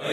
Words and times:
So 0.00 0.08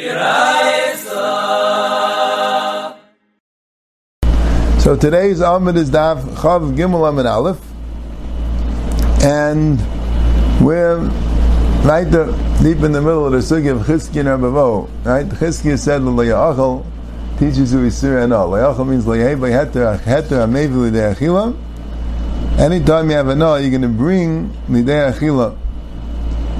today's 5.00 5.40
Amid 5.40 5.78
is 5.78 5.90
Daf 5.90 6.21
Chav 6.36 6.75
Gimel 6.75 7.08
Amid 7.08 7.25
Aleph, 7.25 7.62
and 9.23 9.79
we're 10.62 10.97
right 11.86 12.04
there, 12.04 12.26
deep 12.62 12.84
in 12.84 12.92
the 12.92 13.02
middle 13.02 13.28
of 13.28 13.31
the 13.31 13.38
sugi 13.38 13.71
of 13.71 13.88
Chizki 13.88 14.20
and 14.20 14.28
Rabavo. 14.28 14.89
Right, 15.05 15.26
Chizki 15.26 15.79
said 15.79 16.04
L'Yachal 16.04 16.85
teaches 17.39 17.71
you 17.71 17.79
Isur 17.79 18.21
and 18.21 18.33
all. 18.33 18.49
L'Yachal 18.49 18.85
means 18.85 19.07
L'Yehei 19.07 19.38
Heter 19.38 19.97
Heter 19.99 20.45
Amevi 20.45 20.75
L'Idei 20.75 21.15
Achila. 21.15 21.55
Anytime 22.59 23.09
you 23.09 23.15
have 23.15 23.29
a 23.29 23.35
no, 23.35 23.55
you're 23.55 23.69
going 23.69 23.83
to 23.83 23.88
bring 23.88 24.51
L'Idei 24.67 25.13
Achila. 25.13 25.55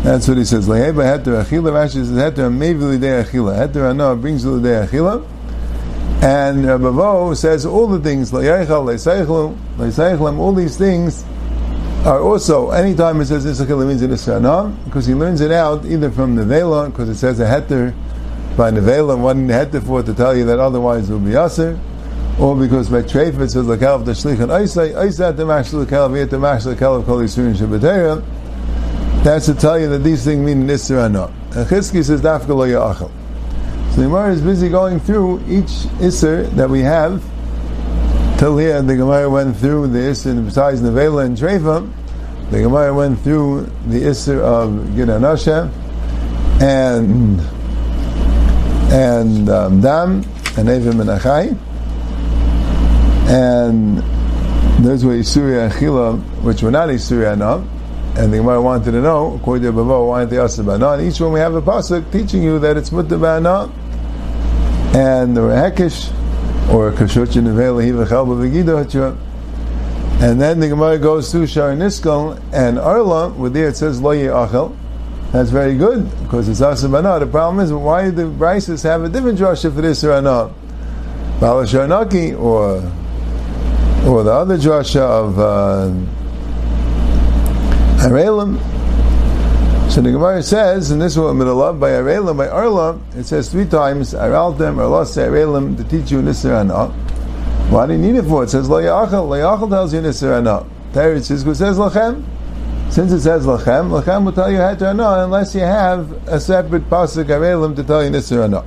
That's 0.04 0.28
what 0.28 0.38
he 0.38 0.46
says. 0.46 0.68
L'Yehei 0.68 0.94
Heter 0.94 1.44
Achila. 1.44 1.72
Rashi 1.72 1.94
says 1.94 2.12
Heter 2.12 2.50
Amevi 2.50 2.82
L'Idei 2.82 3.24
Achila. 3.24 3.68
Heter 3.68 3.90
Ano 3.90 4.16
brings 4.16 4.46
L'Idei 4.46 4.88
Achila. 4.88 5.26
And 6.20 6.66
Rabbi 6.66 7.34
says 7.36 7.64
all 7.66 7.86
the 7.86 8.00
things, 8.00 8.34
all 8.34 8.42
these 10.54 10.78
things 10.78 11.24
are 12.06 12.22
also, 12.22 12.72
anytime 12.72 13.22
it 13.22 13.28
says 13.28 13.46
Nisachil, 13.46 13.84
it 13.84 13.86
means 13.86 14.02
in 14.02 14.10
Israel, 14.12 14.74
because 14.86 15.06
he 15.06 15.14
learns 15.14 15.42
it 15.42 15.52
out 15.52 15.86
either 15.86 16.10
from 16.10 16.36
the 16.36 16.44
Nevela, 16.44 16.88
because 16.88 17.10
it 17.10 17.18
says 17.18 17.40
a 17.40 17.46
heter 17.46 17.94
by 18.58 18.72
Nevela, 18.72 19.16
one 19.16 19.48
heter 19.48 19.80
for 19.86 20.02
to 20.02 20.12
tell 20.14 20.36
you 20.36 20.44
that 20.46 20.58
otherwise 20.58 21.08
it 21.08 21.14
will 21.14 21.20
be 21.20 21.36
Aser, 21.36 21.78
or 22.40 22.56
because 22.56 22.90
by 22.90 23.04
Treif 23.04 23.40
it 23.40 23.52
says 23.52 23.68
Lakav 23.68 24.04
the 24.04 24.14
Shlich 24.14 24.40
and 24.40 24.50
Isai, 24.50 24.96
Isai 24.96 25.38
the 25.38 25.44
Mashal 25.44 25.86
Lakav, 25.86 26.18
Yet 26.18 26.32
the 26.32 26.38
Mashal 26.38 26.74
Lakav 26.74 27.06
Kol 27.06 27.20
Yisurin 27.20 27.56
Shabbatera, 27.56 28.24
that's 29.28 29.46
to 29.48 29.54
tell 29.54 29.78
you 29.78 29.90
that 29.90 30.00
these 30.00 30.24
things 30.24 30.40
mean 30.40 30.62
in 30.62 30.70
Israel. 30.70 31.06
And 31.06 31.16
Chizki 31.68 32.02
says 32.02 32.22
Dafka 32.22 32.48
Ya'achal. 32.48 33.12
So 33.92 33.98
the 33.98 34.04
Gemara 34.04 34.32
is 34.32 34.42
busy 34.42 34.70
going 34.70 35.02
through 35.02 35.40
each 35.50 35.90
Isser 36.00 36.50
that 36.52 36.70
we 36.70 36.80
have. 36.82 37.22
Till 38.40 38.58
here, 38.58 38.82
the 38.82 38.96
Gemara 38.96 39.30
went 39.30 39.58
through 39.58 39.88
the 39.88 40.00
Isser 40.00 40.46
besides 40.46 40.82
Nevela 40.82 41.26
and 41.26 41.38
Trefa. 41.38 41.92
The 42.52 42.62
Gemara 42.62 42.94
went 42.94 43.20
through 43.20 43.64
the 43.88 44.00
Isser 44.04 44.40
of 44.40 44.70
Gidanasha 44.96 45.74
and 46.62 47.42
and 48.94 49.50
um, 49.50 49.82
Dam 49.82 50.24
and 50.56 50.70
Evim 50.70 51.02
and 51.02 51.10
Achai. 51.10 51.58
And 53.28 53.98
those 54.86 55.04
were 55.04 55.16
Isuria 55.16 55.70
Achila, 55.70 56.18
which 56.44 56.64
were 56.64 56.72
not 56.72 56.88
Isuria 56.88 57.34
Anam. 57.34 57.77
And 58.18 58.34
the 58.34 58.38
Gemara 58.38 58.60
wanted 58.60 58.94
to 58.94 59.02
know, 59.02 59.36
according 59.36 59.66
to 59.66 59.72
Bavo, 59.72 60.08
why 60.08 60.20
aren't 60.20 60.32
they 60.32 60.38
Asabana? 60.38 60.98
And 60.98 61.08
each 61.08 61.22
one 61.22 61.34
we 61.34 61.40
have 61.40 61.54
a 61.54 61.62
pasuk 61.62 62.12
teaching 62.12 62.42
you 62.42 62.58
that 62.58 62.76
it's 62.76 62.90
Mutabana 62.90 63.72
and 64.96 65.38
the 65.38 65.42
Hekish, 65.42 66.12
or 66.74 66.92
Kashuchin 66.94 67.44
Nevela 67.44 67.84
Hiva 67.84 68.08
Chelba 68.08 69.18
And 70.20 70.42
then 70.42 70.60
the 70.60 70.68
Gemara 70.68 70.98
goes 70.98 71.32
through 71.32 71.46
Shar 71.46 71.74
Niskal 71.74 72.42
and 72.52 72.80
Arla, 72.80 73.30
where 73.30 73.52
there 73.52 73.68
it 73.68 73.78
says 73.78 74.02
Lo 74.02 74.16
Achel. 74.16 74.76
That's 75.32 75.52
very 75.52 75.78
good, 75.78 76.10
because 76.24 76.50
it's 76.50 76.62
Asabana. 76.62 77.20
The 77.20 77.28
problem 77.28 77.64
is, 77.64 77.72
why 77.72 78.06
do 78.06 78.12
the 78.12 78.24
Brises 78.24 78.82
have 78.82 79.04
a 79.04 79.10
different 79.10 79.38
drasha 79.38 79.72
for 79.72 79.82
this 79.82 80.04
or 80.04 80.20
not? 80.24 80.52
Balasharnaki, 81.40 82.36
or 82.40 82.78
or 84.10 84.24
the 84.24 84.32
other 84.32 84.58
drasha 84.58 85.02
of 85.02 85.38
uh, 85.38 85.94
Arelim. 87.98 88.60
So 89.90 90.02
the 90.02 90.12
Gemara 90.12 90.44
says, 90.44 90.92
and 90.92 91.02
this 91.02 91.14
is 91.14 91.20
what 91.20 91.30
I'm 91.30 91.38
going 91.38 91.48
to 91.48 91.54
love 91.54 91.80
by 91.80 91.90
Arelim, 91.90 92.38
by 92.38 92.48
Arla, 92.48 93.00
it 93.16 93.24
says 93.24 93.50
three 93.50 93.66
times, 93.66 94.14
Araltem, 94.14 94.76
Arlase, 94.76 95.18
Arelim, 95.28 95.76
to 95.78 95.84
teach 95.84 96.12
you 96.12 96.22
Nisr 96.22 96.60
Ana. 96.60 96.90
Why 97.72 97.88
do 97.88 97.94
you 97.94 98.00
need 98.00 98.16
it 98.16 98.24
for? 98.24 98.44
It 98.44 98.50
says, 98.50 98.70
Lo 98.70 98.82
Yachal, 98.82 99.70
tells 99.70 99.94
you 99.94 100.02
Nisr 100.02 100.38
Ana. 100.38 100.66
There 100.94 101.20
says, 101.24 101.44
Lachem. 101.44 102.24
Since 102.92 103.12
it 103.12 103.22
says 103.22 103.46
Lachem, 103.46 103.90
Lachem 103.90 104.24
will 104.26 104.32
tell 104.32 104.52
you 104.52 104.60
Heter 104.60 104.90
Ana 104.90 105.24
unless 105.26 105.56
you 105.56 105.62
have 105.62 106.12
a 106.28 106.40
separate 106.40 106.90
Pasuk 106.90 107.26
Arelim 107.26 107.76
to 107.76 107.84
tell 107.84 108.04
you 108.04 108.12
Nisr 108.12 108.44
Ana. 108.44 108.64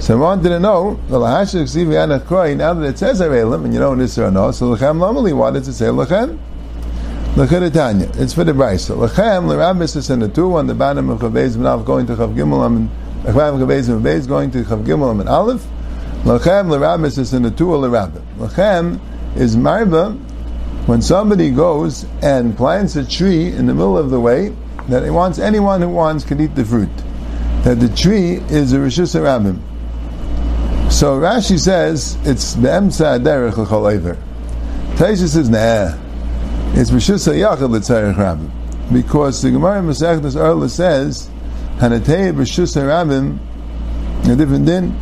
So 0.00 0.14
I 0.16 0.20
wanted 0.20 0.48
to 0.48 0.58
know, 0.58 0.98
now 1.08 1.20
that 1.20 2.84
it 2.84 2.98
says 2.98 3.20
Arelim, 3.20 3.64
and 3.64 3.74
you 3.74 3.80
know 3.80 3.92
Nisr 3.92 4.26
Ana, 4.26 4.52
so 4.52 4.74
Lachem 4.74 4.98
Lamali, 4.98 5.32
why 5.36 5.50
does 5.50 5.68
it 5.68 5.74
say 5.74 5.86
Lachem? 5.86 6.38
L'chadetanya. 7.36 8.18
It's 8.18 8.32
for 8.32 8.44
the 8.44 8.52
brisa. 8.52 8.96
L'chem 8.96 9.46
l'rabis 9.46 9.94
is 9.94 10.08
in 10.08 10.20
the 10.20 10.28
two 10.28 10.56
on 10.56 10.66
the 10.66 10.74
bottom 10.74 11.10
of 11.10 11.20
Chavez 11.20 11.58
Menav 11.58 11.84
going 11.84 12.06
to 12.06 12.14
Chav 12.14 12.34
Gimel 12.34 12.64
Amin. 12.64 12.90
L'chem 13.24 13.58
Chavez 13.58 13.90
Menav 13.90 14.26
going 14.26 14.50
to 14.50 14.62
Chav 14.64 14.86
Gimel 14.86 15.10
Amin 15.10 15.28
Aleph. 15.28 15.62
L'chem 16.24 16.70
l'rabis 16.70 17.18
is 17.18 17.34
in 17.34 17.42
the 17.42 17.50
two 17.50 17.76
l'rabim. 17.76 18.22
L'chem 18.38 18.98
is 19.36 19.54
marba 19.54 20.18
when 20.86 21.02
somebody 21.02 21.50
goes 21.50 22.06
and 22.22 22.56
plants 22.56 22.96
a 22.96 23.06
tree 23.06 23.48
in 23.48 23.66
the 23.66 23.74
middle 23.74 23.98
of 23.98 24.08
the 24.08 24.18
way 24.18 24.50
that 24.88 25.04
he 25.04 25.10
wants 25.10 25.38
anyone 25.38 25.82
who 25.82 25.90
wants 25.90 26.24
can 26.24 26.40
eat 26.40 26.54
the 26.54 26.64
fruit. 26.64 26.88
That 27.64 27.80
the 27.80 27.94
tree 27.94 28.36
is 28.48 28.72
a 28.72 28.78
rishus 28.78 29.14
rabim. 29.14 29.60
So 30.90 31.20
Rashi 31.20 31.58
says 31.58 32.16
it's 32.24 32.54
the 32.54 32.68
emsa 32.68 33.22
derech 33.22 33.58
l'chol. 33.58 34.16
Taisha 34.94 35.28
says 35.28 35.50
nah. 35.50 36.05
It's 36.74 36.90
Rishus 36.90 37.26
HaYachid 37.32 37.70
L'Tzarech 37.70 38.14
Rabbim. 38.14 38.50
Because 38.92 39.42
the 39.42 39.50
Gemara 39.50 39.80
in 39.80 39.86
Masechtas 39.86 40.40
Arla 40.40 40.68
says, 40.68 41.28
Hanatei 41.78 42.32
Rishus 42.32 42.76
HaRabbim, 42.76 43.38
a 44.30 44.36
different 44.36 44.64
din. 44.66 44.92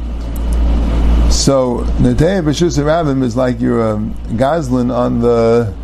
So, 1.30 1.84
Natei 1.98 2.42
Rishus 2.42 2.78
HaRabbim 2.78 3.22
is 3.22 3.36
like 3.36 3.60
you're 3.60 3.94
um, 3.94 4.16
a 4.30 4.34
Goslin 4.34 4.90
on 4.90 5.20
the, 5.20 5.74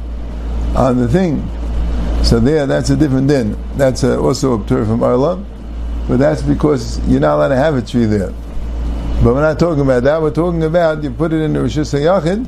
on 0.74 0.98
the 0.98 1.08
thing. 1.08 1.46
So 2.24 2.38
there, 2.38 2.66
that's 2.66 2.90
a 2.90 2.96
different 2.96 3.28
din. 3.28 3.56
That's 3.76 4.02
a, 4.02 4.18
also 4.18 4.62
a 4.62 4.66
tour 4.66 4.84
from 4.84 5.02
Arla, 5.02 5.44
but 6.06 6.18
that's 6.18 6.42
because 6.42 6.98
you're 7.08 7.20
not 7.20 7.36
allowed 7.36 7.48
to 7.48 7.56
have 7.56 7.74
a 7.74 7.82
tree 7.82 8.04
there. 8.04 8.32
But 9.22 9.34
we're 9.34 9.42
not 9.42 9.58
talking 9.58 9.82
about 9.82 10.02
that. 10.04 10.20
We're 10.20 10.30
talking 10.30 10.62
about 10.62 11.02
you 11.02 11.10
put 11.10 11.32
it 11.32 11.40
in 11.40 11.52
the 11.52 11.60
Rishus 11.60 11.98
HaYachid, 11.98 12.46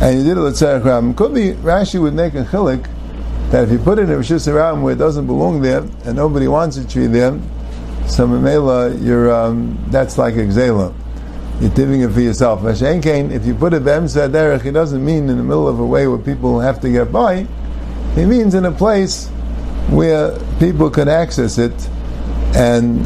and 0.00 0.18
you 0.18 0.24
did 0.24 0.36
it 0.36 0.40
l'tzarech 0.40 0.84
Ram, 0.84 1.14
Could 1.14 1.34
be 1.34 1.52
Rashi 1.52 2.00
would 2.00 2.14
make 2.14 2.34
a 2.34 2.44
chilik 2.44 2.86
that 3.50 3.64
if 3.64 3.70
you 3.70 3.78
put 3.78 3.98
it 3.98 4.02
in 4.02 4.10
a 4.10 4.16
rishus 4.16 4.46
rabim 4.52 4.82
where 4.82 4.94
it 4.94 4.98
doesn't 4.98 5.26
belong 5.26 5.62
there 5.62 5.80
and 6.04 6.16
nobody 6.16 6.48
wants 6.48 6.76
a 6.76 6.86
tree 6.86 7.06
there, 7.06 7.32
so 8.06 8.26
memela 8.26 9.02
you're 9.02 9.32
um, 9.32 9.78
that's 9.88 10.18
like 10.18 10.34
exela. 10.34 10.92
You're 11.60 11.70
giving 11.70 12.02
it 12.02 12.10
for 12.10 12.20
yourself. 12.20 12.60
If 12.64 13.46
you 13.46 13.54
put 13.54 13.72
it 13.72 13.82
b'emsa 13.82 14.28
derech, 14.28 14.66
it 14.66 14.72
doesn't 14.72 15.02
mean 15.02 15.30
in 15.30 15.38
the 15.38 15.42
middle 15.42 15.66
of 15.66 15.78
a 15.78 15.86
way 15.86 16.06
where 16.06 16.18
people 16.18 16.60
have 16.60 16.80
to 16.80 16.90
get 16.90 17.10
by. 17.10 17.46
It 18.16 18.26
means 18.26 18.54
in 18.54 18.66
a 18.66 18.72
place 18.72 19.28
where 19.88 20.38
people 20.58 20.90
can 20.90 21.08
access 21.08 21.56
it, 21.56 21.88
and 22.54 23.04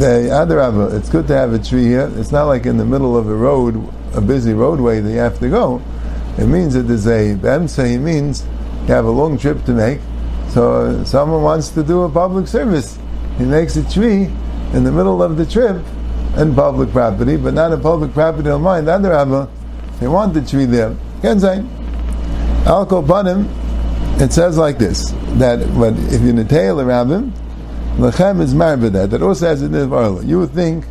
the 0.00 0.30
other 0.30 0.60
it's 0.96 1.08
good 1.08 1.26
to 1.28 1.36
have 1.36 1.52
a 1.52 1.58
tree 1.58 1.84
here. 1.84 2.10
It's 2.16 2.32
not 2.32 2.44
like 2.44 2.64
in 2.64 2.76
the 2.76 2.86
middle 2.86 3.16
of 3.16 3.28
a 3.28 3.34
road, 3.34 3.76
a 4.14 4.20
busy 4.20 4.54
roadway 4.54 5.00
that 5.00 5.10
you 5.10 5.18
have 5.18 5.38
to 5.40 5.50
go. 5.50 5.82
It 6.38 6.46
means 6.46 6.74
that 6.74 6.82
there's 6.82 7.06
a 7.06 7.34
Bemsa, 7.36 7.88
he 7.88 7.98
means 7.98 8.44
you 8.82 8.94
have 8.94 9.04
a 9.04 9.10
long 9.10 9.38
trip 9.38 9.64
to 9.64 9.72
make. 9.72 10.00
So 10.48 11.02
someone 11.04 11.42
wants 11.42 11.70
to 11.70 11.82
do 11.82 12.02
a 12.02 12.10
public 12.10 12.48
service. 12.48 12.98
He 13.38 13.44
makes 13.44 13.76
a 13.76 13.90
tree 13.90 14.30
in 14.72 14.84
the 14.84 14.92
middle 14.92 15.22
of 15.22 15.36
the 15.36 15.46
trip 15.46 15.82
in 16.36 16.54
public 16.54 16.90
property, 16.90 17.36
but 17.36 17.54
not 17.54 17.72
a 17.72 17.76
public 17.76 18.12
property 18.12 18.48
on 18.50 18.62
mine. 18.62 18.84
The 18.84 18.92
other 18.92 19.10
Rabba, 19.10 19.48
they 20.00 20.08
want 20.08 20.34
the 20.34 20.42
tree 20.42 20.64
there. 20.64 20.96
Say. 21.22 21.64
Al 22.66 22.86
Kopanim, 22.86 23.48
it 24.20 24.32
says 24.32 24.58
like 24.58 24.78
this, 24.78 25.10
that 25.38 25.58
but 25.78 25.94
if 26.12 26.20
you 26.22 26.32
netail 26.32 26.80
a 26.80 26.84
rabbin, 26.84 27.32
lechem 27.96 28.40
is 28.40 28.54
married 28.54 28.92
that. 28.92 29.22
Also 29.22 29.46
has 29.46 29.62
a 29.62 29.68
niv 29.68 30.26
You 30.26 30.40
would 30.40 30.50
think 30.50 30.84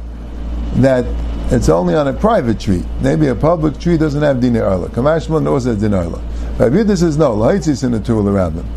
that 0.76 1.06
it's 1.54 1.70
only 1.70 1.94
on 1.94 2.08
a 2.08 2.14
private 2.14 2.60
tree. 2.60 2.84
Maybe 3.02 3.28
a 3.28 3.36
public 3.36 3.80
tree 3.80 3.96
doesn't 3.96 4.24
have 4.24 4.42
dinner 4.42 4.64
arla. 4.64 4.90
Kamashma 4.90 5.42
knows 5.42 5.66
that 5.66 5.80
dinner 5.80 5.98
arla. 5.98 6.20
Rabbi 6.58 6.82
this 6.82 7.04
is 7.04 7.16
no 7.16 7.36
lahitzis 7.36 7.84
in 7.84 7.92
the 7.92 8.00
tool 8.00 8.28
around 8.28 8.56
them. 8.56 8.68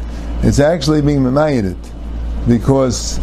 It's 0.43 0.58
actually 0.58 1.00
being 1.00 1.20
memayit 1.20 1.76
because 2.46 3.19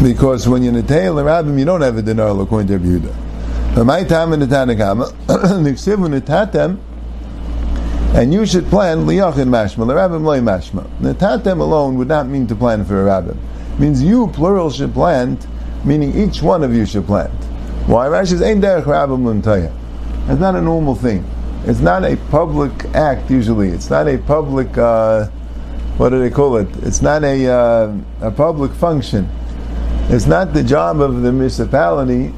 because 0.00 0.48
when 0.48 0.62
you're 0.62 0.72
in 0.72 0.78
a 0.78 0.86
tail 0.86 1.16
rabbim, 1.16 1.58
you 1.58 1.64
don't 1.64 1.80
have 1.80 1.96
a 1.96 2.02
dinner 2.02 2.22
arla 2.22 2.44
according 2.44 2.68
to 2.68 2.78
Rabbi 2.78 3.06
Yehuda. 3.06 3.84
My 3.84 4.04
time 4.04 4.32
in 4.32 4.38
the 4.38 4.46
Tanakama, 4.46 5.10
the 5.26 6.20
tatem, 6.26 6.78
and 8.14 8.32
you 8.32 8.46
should 8.46 8.66
plan 8.66 8.98
liyachin 9.06 9.48
mashma, 9.48 9.88
the 9.88 9.94
rabbim 9.94 10.22
loy 10.22 10.38
mashma. 10.38 10.88
The 11.00 11.14
tatem 11.14 11.58
alone 11.58 11.98
would 11.98 12.06
not 12.06 12.28
mean 12.28 12.46
to 12.46 12.54
plan 12.54 12.84
for 12.84 13.02
a 13.02 13.10
rabbim. 13.10 13.36
It 13.74 13.80
means 13.80 14.00
you 14.00 14.28
plural 14.28 14.70
should 14.70 14.94
plant, 14.94 15.48
meaning 15.84 16.16
each 16.16 16.42
one 16.42 16.62
of 16.62 16.72
you 16.72 16.86
should 16.86 17.06
plant. 17.06 17.32
Why? 17.86 18.06
Rashi 18.06 18.28
says, 18.28 18.42
Ein 18.42 18.62
derech 18.62 18.84
rabbim 18.84 19.72
It's 20.28 20.40
not 20.40 20.56
a 20.56 20.60
normal 20.62 20.94
thing. 20.94 21.24
It's 21.66 21.80
not 21.80 22.04
a 22.04 22.16
public 22.30 22.72
act 22.94 23.30
usually. 23.30 23.68
It's 23.68 23.90
not 23.90 24.08
a 24.08 24.18
public, 24.18 24.76
uh, 24.78 25.26
what 25.98 26.08
do 26.10 26.18
they 26.18 26.30
call 26.30 26.56
it? 26.56 26.68
It's 26.82 27.02
not 27.02 27.24
a, 27.24 27.46
uh, 27.46 27.96
a 28.22 28.30
public 28.30 28.72
function. 28.72 29.28
It's 30.08 30.26
not 30.26 30.52
the 30.54 30.62
job 30.62 31.00
of 31.00 31.22
the 31.22 31.32
municipality 31.32 32.32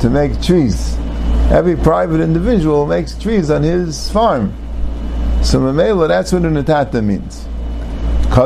to 0.00 0.10
make 0.10 0.40
trees. 0.42 0.96
Every 1.50 1.76
private 1.76 2.20
individual 2.20 2.86
makes 2.86 3.16
trees 3.16 3.50
on 3.50 3.62
his 3.62 4.10
farm. 4.10 4.52
So 5.42 5.60
Mamela, 5.60 6.08
that's 6.08 6.32
what 6.32 6.42
an 6.42 6.54
atata 6.54 7.04
means. 7.04 7.46
So 8.32 8.38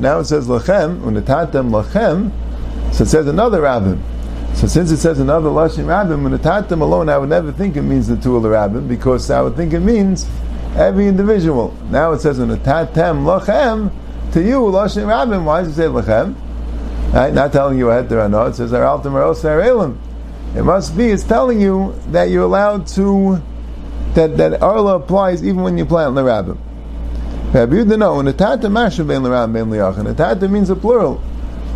now 0.00 0.18
it 0.20 0.24
says 0.24 0.48
Lachem, 0.48 1.00
Unatatem 1.00 1.70
Lachem, 1.70 2.30
so 2.94 3.02
it 3.02 3.08
says 3.08 3.26
another 3.26 3.60
Rabbim. 3.60 4.00
So 4.54 4.68
since 4.68 4.92
it 4.92 4.98
says 4.98 5.18
another 5.18 5.48
Lashim 5.48 5.86
Rabbim, 5.86 6.28
Unatatem 6.28 6.80
alone, 6.80 7.08
I 7.08 7.18
would 7.18 7.28
never 7.28 7.50
think 7.50 7.76
it 7.76 7.82
means 7.82 8.06
the 8.06 8.16
two 8.16 8.38
Rabbim, 8.38 8.86
because 8.86 9.28
I 9.32 9.42
would 9.42 9.56
think 9.56 9.72
it 9.72 9.80
means 9.80 10.30
every 10.76 11.08
individual. 11.08 11.76
Now 11.90 12.12
it 12.12 12.20
says 12.20 12.38
Unatatem 12.38 13.24
Lachem, 13.24 13.90
to 14.32 14.40
you, 14.40 14.60
Lashim 14.60 15.06
Rabbim. 15.06 15.44
Why 15.44 15.62
does 15.62 15.72
it 15.72 15.74
say 15.74 15.88
Lachem? 15.88 16.36
Right? 17.12 17.34
Not 17.34 17.52
telling 17.52 17.78
you 17.78 17.90
ahead 17.90 18.08
there 18.08 18.20
or 18.20 18.28
not. 18.28 18.48
It 18.50 18.54
says. 18.54 18.72
It 20.56 20.62
must 20.62 20.96
be, 20.96 21.06
it's 21.06 21.24
telling 21.24 21.60
you 21.60 22.00
that 22.12 22.30
you're 22.30 22.44
allowed 22.44 22.86
to, 22.88 23.42
that, 24.14 24.36
that 24.36 24.62
Arla 24.62 24.96
applies 24.98 25.42
even 25.44 25.62
when 25.62 25.76
you 25.76 25.84
plant 25.84 26.14
the 26.14 26.22
rabbim. 26.22 26.58
Rabbi 27.52 27.74
Yehuda, 27.74 27.98
no, 27.98 28.20
and 28.20 28.28
the 28.28 28.32
Tata 28.32 28.70
Masha 28.70 29.02
Ben 29.02 29.24
L'Ram 29.24 29.52
Ben. 29.52 29.68
The 29.68 30.14
Tata 30.16 30.48
means 30.48 30.70
a 30.70 30.76
plural. 30.76 31.20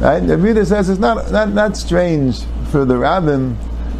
Right? 0.00 0.22
Rabbi 0.22 0.42
Yehuda 0.42 0.66
says 0.66 0.88
it's 0.88 1.00
not, 1.00 1.32
not, 1.32 1.48
not 1.48 1.76
strange 1.76 2.44
for 2.70 2.84
the 2.84 2.94
rabbim 2.94 3.56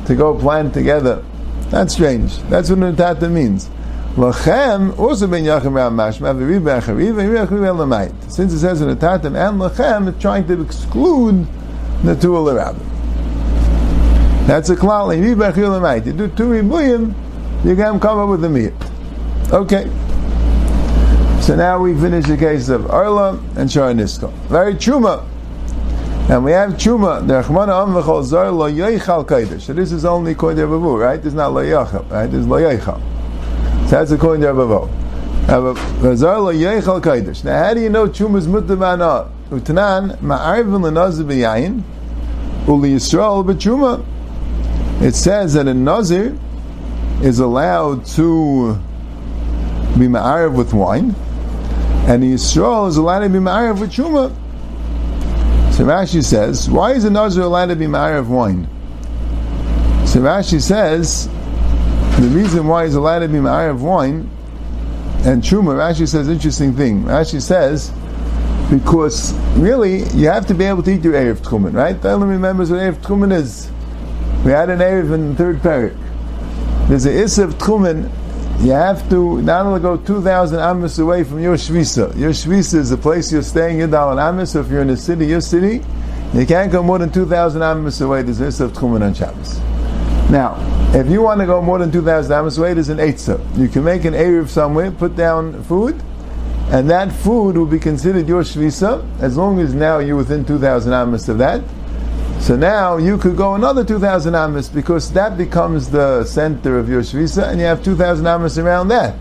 to 0.06 0.14
go 0.14 0.38
plant 0.38 0.72
together. 0.72 1.24
That's 1.70 1.92
strange. 1.94 2.38
That's 2.44 2.70
what 2.70 2.78
the 2.80 2.92
Tata 2.92 3.28
means. 3.28 3.68
Lachem 4.14 4.96
also 4.98 5.26
ben 5.26 5.44
Yachim 5.44 5.74
Ram 5.74 5.96
Mashma 5.96 6.34
v'riv 6.34 6.62
b'achariv 6.62 7.14
v'riv 7.14 7.46
b'achariv 7.46 8.30
Since 8.32 8.52
it 8.52 8.60
says 8.60 8.80
in 8.80 8.88
the 8.88 9.12
and 9.12 9.60
Lachem, 9.60 10.08
it's 10.08 10.20
trying 10.22 10.46
to 10.46 10.60
exclude 10.62 11.46
the 12.04 12.14
two 12.14 12.48
Rabbi. 12.48 12.78
That's 14.46 14.70
a 14.70 14.76
klal. 14.76 15.16
V'riv 15.16 15.34
b'achariv 15.34 15.80
l'mayit. 15.80 16.06
You 16.06 16.12
do 16.12 16.28
two 16.28 16.44
ribuyim, 16.44 17.12
you 17.64 17.74
can 17.74 17.98
come 17.98 18.18
up 18.18 18.28
with 18.28 18.44
a 18.44 18.48
meat. 18.48 18.72
Okay. 19.52 19.90
So 21.42 21.56
now 21.56 21.80
we 21.80 21.94
finish 21.94 22.26
the 22.26 22.36
case 22.36 22.68
of 22.68 22.88
Arla 22.88 23.30
and 23.56 23.68
Shara 23.68 23.94
Nisko. 23.94 24.32
Very 24.48 24.74
truma. 24.74 25.26
And 26.30 26.44
we 26.44 26.52
have 26.52 26.72
truma. 26.72 27.26
The 27.26 27.42
Rachmana 27.42 27.82
Am 27.82 27.94
v'chol 27.94 28.30
lo 28.54 28.70
yoichal 28.70 29.24
kaidish. 29.24 29.62
So 29.62 29.72
this 29.72 29.92
is 29.92 30.04
only 30.04 30.34
koider 30.34 30.68
bavu, 30.68 30.98
right? 31.00 31.16
This 31.16 31.28
is 31.28 31.34
not 31.34 31.52
lo 31.54 31.62
yochal, 31.64 32.04
right? 32.10 32.26
This 32.26 32.40
is 32.40 32.46
lo 32.46 32.58
yoichal. 32.58 33.00
So 33.88 33.90
that's 33.96 34.10
according 34.10 34.42
to 34.42 34.48
Rabavo. 34.48 34.88
Now, 35.48 35.64
how 37.64 37.72
do 37.72 37.80
you 37.80 37.88
know 37.88 38.06
Chuma's 38.06 38.46
mutabana? 38.46 39.30
Utanan 39.48 40.18
ma'arvin 40.18 40.82
l'nazir 40.82 41.24
b'yayin 41.24 41.82
uli 42.68 42.90
Yisrael 42.90 43.42
b'chuma. 43.42 44.04
It 45.00 45.14
says 45.14 45.54
that 45.54 45.66
a 45.66 45.72
nazir 45.72 46.36
is 47.22 47.38
allowed 47.38 48.04
to 48.04 48.74
be 49.98 50.06
ma'arv 50.06 50.52
with 50.52 50.74
wine, 50.74 51.14
and 52.06 52.22
the 52.22 52.34
Yisrael 52.34 52.86
is 52.86 52.98
allowed 52.98 53.20
to 53.20 53.30
be 53.30 53.38
ma'arv 53.38 53.80
with 53.80 53.90
chuma. 53.90 54.30
So 55.78 55.84
Rashi 55.84 56.24
says, 56.24 56.68
why 56.68 56.94
is 56.94 57.04
a 57.04 57.10
nazir 57.10 57.44
allowed 57.44 57.66
to 57.66 57.76
be 57.76 57.86
ma'arv 57.86 58.26
wine? 58.26 58.64
So 60.08 60.18
Rashi 60.18 60.60
says 60.60 61.28
the 62.18 62.26
reason 62.32 62.66
why 62.66 62.86
he's 62.86 62.96
allowed 62.96 63.20
to 63.20 63.28
be 63.28 63.38
ma'ar 63.38 63.70
of 63.70 63.80
wine 63.80 64.28
and 65.18 65.40
truma, 65.40 65.76
Rashi 65.76 66.08
says 66.08 66.28
interesting 66.28 66.74
thing. 66.74 67.04
Rashi 67.04 67.40
says 67.40 67.92
because 68.72 69.32
really 69.56 70.02
you 70.14 70.26
have 70.26 70.46
to 70.46 70.54
be 70.54 70.64
able 70.64 70.82
to 70.82 70.90
eat 70.90 71.04
your 71.04 71.12
erev 71.12 71.36
tchumen, 71.42 71.74
right? 71.74 72.02
The 72.02 72.10
only 72.10 72.26
remembers 72.26 72.72
what 72.72 72.80
erev 72.80 72.96
tchumen 72.96 73.32
is. 73.32 73.70
We 74.44 74.50
had 74.50 74.70
an 74.70 74.80
erev 74.80 75.14
in 75.14 75.28
the 75.28 75.36
third 75.36 75.58
parak. 75.58 75.96
There's 76.88 77.06
an 77.06 77.12
isav 77.12 77.52
tchumen. 77.52 78.10
You 78.60 78.72
have 78.72 79.08
to 79.10 79.40
not 79.42 79.66
only 79.66 79.80
go 79.80 79.96
2,000 79.96 80.58
amas 80.58 80.98
away 80.98 81.22
from 81.22 81.40
your 81.40 81.56
shvisa. 81.56 82.16
Your 82.16 82.30
shvisa 82.30 82.74
is 82.74 82.90
the 82.90 82.96
place 82.96 83.30
you're 83.32 83.42
staying 83.42 83.80
in 83.80 83.90
Dal 83.90 84.18
amas. 84.18 84.52
So 84.52 84.60
if 84.60 84.68
you're 84.68 84.82
in 84.82 84.90
a 84.90 84.96
city, 84.96 85.26
your 85.26 85.40
city, 85.40 85.80
you 86.34 86.44
can't 86.44 86.70
go 86.72 86.82
more 86.82 86.98
than 86.98 87.10
2,000 87.10 87.62
amas 87.62 88.00
away. 88.00 88.22
There's 88.22 88.40
an 88.40 88.48
isav 88.48 88.70
tchumen 88.70 89.02
on 89.02 89.14
Shabbos. 89.14 89.60
Now, 90.30 90.58
if 90.92 91.08
you 91.08 91.22
want 91.22 91.40
to 91.40 91.46
go 91.46 91.62
more 91.62 91.78
than 91.78 91.92
2,000 91.92 92.32
amos 92.32 92.58
away, 92.58 92.74
there's 92.74 92.88
an 92.88 92.98
eitzah. 92.98 93.56
You 93.56 93.68
can 93.68 93.84
make 93.84 94.04
an 94.04 94.12
Erev 94.12 94.48
somewhere, 94.48 94.90
put 94.90 95.16
down 95.16 95.62
food, 95.62 96.02
and 96.70 96.90
that 96.90 97.12
food 97.12 97.56
will 97.56 97.64
be 97.64 97.78
considered 97.78 98.28
your 98.28 98.42
shvisa, 98.42 99.06
as 99.20 99.36
long 99.36 99.58
as 99.58 99.72
now 99.72 99.98
you're 100.00 100.16
within 100.16 100.44
2,000 100.44 100.92
amos 100.92 101.28
of 101.28 101.38
that. 101.38 101.62
So 102.40 102.56
now 102.56 102.96
you 102.96 103.18
could 103.18 103.36
go 103.36 103.54
another 103.54 103.84
2,000 103.84 104.34
amos 104.34 104.68
because 104.68 105.12
that 105.12 105.36
becomes 105.36 105.90
the 105.90 106.24
center 106.24 106.78
of 106.78 106.88
your 106.88 107.02
shvisa, 107.02 107.48
and 107.48 107.60
you 107.60 107.66
have 107.66 107.84
2,000 107.84 108.26
amos 108.26 108.56
around 108.56 108.88
that. 108.88 109.14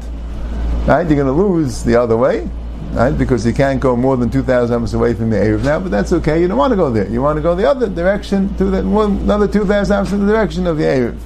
Right? 0.85 1.05
You're 1.05 1.23
going 1.23 1.27
to 1.27 1.31
lose 1.33 1.83
the 1.83 1.95
other 1.95 2.15
way, 2.15 2.49
right? 2.93 3.11
Because 3.11 3.45
you 3.45 3.53
can't 3.53 3.81
go 3.81 3.97
more 3.97 4.15
than 4.15 4.29
2,000 4.29 4.73
amos 4.73 4.93
away 4.93 5.13
from 5.13 5.29
the 5.29 5.35
Erev 5.35 5.65
now, 5.65 5.79
but 5.79 5.91
that's 5.91 6.13
okay. 6.13 6.39
You 6.39 6.47
don't 6.47 6.57
want 6.57 6.71
to 6.71 6.77
go 6.77 6.89
there. 6.89 7.09
You 7.09 7.21
want 7.21 7.37
to 7.37 7.41
go 7.41 7.53
the 7.53 7.69
other 7.69 7.89
direction, 7.89 8.55
to 8.57 8.65
the, 8.65 8.79
another 8.79 9.47
2,000 9.47 9.93
amos 9.93 10.11
in 10.13 10.25
the 10.25 10.31
direction 10.31 10.65
of 10.65 10.77
the 10.77 10.83
Erev. 10.83 11.17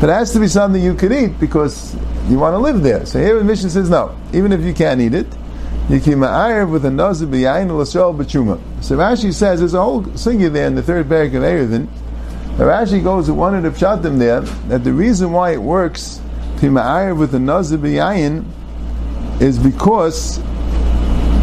But 0.00 0.08
it 0.08 0.12
has 0.14 0.32
to 0.32 0.40
be 0.40 0.48
something 0.48 0.82
you 0.82 0.94
could 0.94 1.12
eat 1.12 1.38
because 1.38 1.94
you 2.28 2.38
want 2.38 2.54
to 2.54 2.58
live 2.58 2.82
there. 2.82 3.04
So 3.04 3.18
here 3.18 3.38
the 3.38 3.44
mission 3.44 3.68
says 3.68 3.90
no. 3.90 4.16
Even 4.32 4.52
if 4.52 4.62
you 4.62 4.72
can't 4.72 5.00
eat 5.00 5.14
it, 5.14 5.26
you 5.90 6.16
ma'ayev 6.16 6.70
with 6.70 6.84
a 6.86 6.90
nazir 6.90 7.28
b'yayin 7.28 7.68
l'sol 7.68 8.16
b'chuma. 8.16 8.58
So 8.82 8.96
Rashi 8.96 9.32
says 9.32 9.58
there's 9.60 9.74
a 9.74 9.82
whole 9.82 10.04
singing 10.16 10.52
there 10.52 10.66
in 10.66 10.74
the 10.74 10.82
third 10.82 11.06
parak 11.06 11.34
of 11.34 11.42
Erevin. 11.42 11.88
Rashi 12.56 13.02
goes 13.02 13.28
with 13.28 13.38
one 13.38 13.54
of 13.54 13.62
the 13.62 13.70
pshatim 13.70 14.18
there 14.18 14.40
that 14.40 14.84
the 14.84 14.92
reason 14.92 15.32
why 15.32 15.52
it 15.52 15.60
works 15.60 16.20
to 16.60 16.70
ma'ayev 16.70 17.18
with 17.18 17.34
a 17.34 17.38
nazir 17.38 17.84
is 19.40 19.58
because 19.58 20.38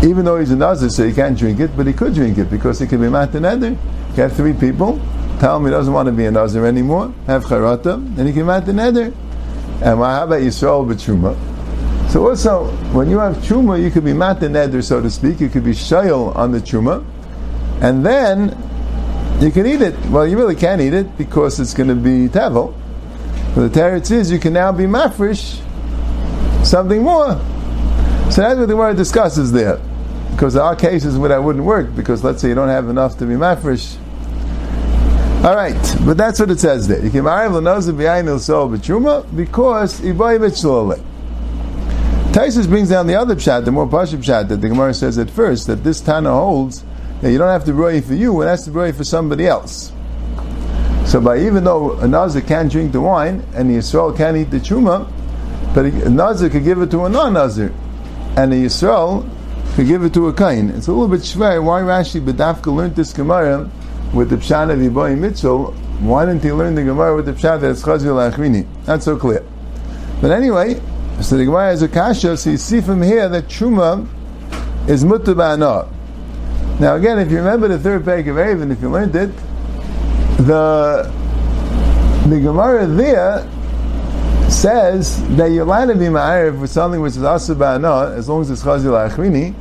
even 0.03 0.25
though 0.25 0.39
he's 0.39 0.49
a 0.51 0.55
nazir, 0.55 0.89
so 0.89 1.05
he 1.07 1.13
can't 1.13 1.37
drink 1.37 1.59
it, 1.59 1.75
but 1.77 1.85
he 1.85 1.93
could 1.93 2.15
drink 2.15 2.37
it 2.39 2.49
because 2.49 2.79
he 2.79 2.87
can 2.87 2.99
be 2.99 3.09
matan 3.09 3.45
eder. 3.45 3.69
You 4.15 4.23
have 4.23 4.33
three 4.33 4.53
people 4.53 4.99
tell 5.39 5.57
him 5.57 5.65
he 5.65 5.71
doesn't 5.71 5.93
want 5.93 6.07
to 6.07 6.11
be 6.11 6.25
a 6.25 6.31
nazir 6.31 6.65
anymore, 6.65 7.13
have 7.27 7.43
charata, 7.43 7.95
and 7.95 8.27
he 8.27 8.33
can 8.33 8.45
matan 8.47 8.79
eder. 8.79 9.13
And 9.83 9.99
how 9.99 10.23
about 10.23 10.41
Yisrael 10.41 10.87
b'truma? 10.87 11.50
So 12.11 12.27
also, 12.27 12.65
when 12.91 13.09
you 13.09 13.19
have 13.19 13.37
truma, 13.37 13.81
you 13.81 13.89
could 13.89 14.03
be 14.03 14.11
matan 14.11 14.53
eder, 14.53 14.81
so 14.81 14.99
to 14.99 15.09
speak. 15.09 15.39
You 15.39 15.47
could 15.47 15.63
be 15.63 15.71
shayel 15.71 16.35
on 16.35 16.51
the 16.51 16.59
truma, 16.59 17.05
and 17.81 18.05
then 18.05 18.49
you 19.39 19.49
can 19.49 19.65
eat 19.65 19.81
it. 19.81 19.95
Well, 20.07 20.27
you 20.27 20.37
really 20.37 20.57
can't 20.57 20.81
eat 20.81 20.93
it 20.93 21.17
because 21.17 21.57
it's 21.61 21.73
going 21.73 21.87
to 21.87 21.95
be 21.95 22.27
tevel. 22.27 22.73
But 23.55 23.69
the 23.69 23.79
teretz 23.79 24.11
is 24.11 24.29
you 24.29 24.39
can 24.39 24.51
now 24.51 24.73
be 24.73 24.83
mafresh 24.83 25.61
something 26.65 27.01
more. 27.01 27.39
So 28.29 28.41
that's 28.41 28.59
what 28.59 28.67
the 28.67 28.75
word 28.75 28.97
discusses 28.97 29.53
there. 29.53 29.79
Because 30.31 30.55
there 30.55 30.63
are 30.63 30.75
cases 30.75 31.17
where 31.17 31.29
that 31.29 31.41
wouldn't 31.41 31.63
work, 31.63 31.95
because 31.95 32.25
let's 32.25 32.41
say 32.41 32.49
you 32.49 32.55
don't 32.55 32.67
have 32.67 32.89
enough 32.89 33.17
to 33.19 33.25
be 33.25 33.35
mafresh. 33.35 33.95
All 35.45 35.55
right, 35.55 35.95
but 36.05 36.17
that's 36.17 36.41
what 36.41 36.51
it 36.51 36.59
says 36.59 36.89
there. 36.89 37.01
You 37.01 37.09
can 37.09 37.23
marry 37.23 37.47
l'nozav 37.47 37.95
b'yayin 37.95 38.37
so 38.37 38.67
b'truma 38.67 39.33
because 39.33 40.01
iboy 40.01 40.41
mitzvah 40.41 41.01
Taisus 42.31 42.65
brings 42.65 42.87
down 42.87 43.07
the 43.07 43.15
other 43.15 43.35
pshat, 43.35 43.65
the 43.65 43.73
more 43.73 43.85
pashut 43.85 44.19
pshat 44.19 44.47
that 44.47 44.61
the 44.61 44.69
Gemara 44.69 44.93
says 44.93 45.17
at 45.17 45.29
first 45.29 45.67
that 45.67 45.83
this 45.83 45.99
Tana 45.99 46.31
holds 46.31 46.81
that 47.19 47.29
you 47.29 47.37
don't 47.37 47.49
have 47.49 47.65
to 47.65 47.73
roy 47.73 47.99
for 47.99 48.13
you, 48.13 48.41
it 48.41 48.45
has 48.45 48.63
to 48.63 48.71
roy 48.71 48.93
for 48.93 49.03
somebody 49.03 49.47
else. 49.47 49.91
So 51.05 51.19
by 51.19 51.39
even 51.39 51.65
though 51.65 51.99
a 51.99 52.07
nazir 52.07 52.39
can't 52.39 52.71
drink 52.71 52.93
the 52.93 53.01
wine 53.01 53.45
and 53.53 53.69
the 53.69 53.75
Yisrael 53.75 54.15
can't 54.15 54.37
eat 54.37 54.49
the 54.49 54.59
truma, 54.59 55.11
but 55.75 55.85
a 55.85 56.09
nazir 56.09 56.49
could 56.49 56.63
give 56.63 56.81
it 56.81 56.89
to 56.91 57.03
a 57.03 57.09
non-nazir, 57.09 57.73
and 58.37 58.53
the 58.53 58.63
Yisrael 58.63 59.29
could 59.75 59.87
give 59.87 60.03
it 60.03 60.13
to 60.13 60.29
a 60.29 60.33
kain. 60.33 60.69
It's 60.69 60.87
a 60.87 60.91
little 60.93 61.09
bit 61.09 61.19
shver. 61.19 61.61
Why 61.61 61.81
Rashi 61.81 62.25
Bedafka 62.25 62.73
learned 62.73 62.95
this 62.95 63.11
Gemara 63.11 63.69
with 64.13 64.29
the 64.29 64.37
Pshat 64.37 64.71
of 64.71 64.79
Iboy 64.79 65.17
Mitchell? 65.17 65.73
Why 65.99 66.25
didn't 66.25 66.43
he 66.43 66.53
learn 66.53 66.75
the 66.75 66.83
Gemara 66.83 67.13
with 67.13 67.25
the 67.25 67.33
Pshat 67.33 67.59
that 67.59 67.71
it's 67.71 67.83
Chazil 67.83 68.31
Achrini? 68.31 68.65
Not 68.87 69.03
so 69.03 69.17
clear. 69.17 69.45
But 70.21 70.31
anyway, 70.31 70.81
so 71.21 71.37
the 71.37 71.45
Gemara 71.45 71.67
has 71.67 71.81
a 71.81 71.87
kasha, 71.87 72.35
so 72.35 72.49
you 72.49 72.57
see 72.57 72.81
from 72.81 73.01
here 73.01 73.29
that 73.29 73.45
Truma 73.45 74.07
is 74.87 75.03
mutabana. 75.03 75.87
Now 76.79 76.95
again, 76.95 77.19
if 77.19 77.29
you 77.29 77.37
remember 77.37 77.67
the 77.67 77.77
third 77.77 78.03
page 78.03 78.27
of 78.27 78.37
Avon, 78.37 78.71
if 78.71 78.81
you 78.81 78.89
learned 78.89 79.15
it, 79.15 79.35
the 80.37 81.11
the 82.27 82.39
Gemara 82.39 82.87
there 82.87 83.47
says 84.49 85.21
that 85.37 85.51
you're 85.51 85.63
allowed 85.63 85.85
to 85.85 85.95
be 85.95 86.05
ma'ariv 86.05 86.59
with 86.59 86.71
something 86.71 87.01
which 87.01 87.15
is 87.15 87.23
asabana 87.23 88.15
as 88.15 88.27
long 88.27 88.41
as 88.41 88.49
it's 88.49 88.63
chazil 88.63 89.09
achrini, 89.09 89.53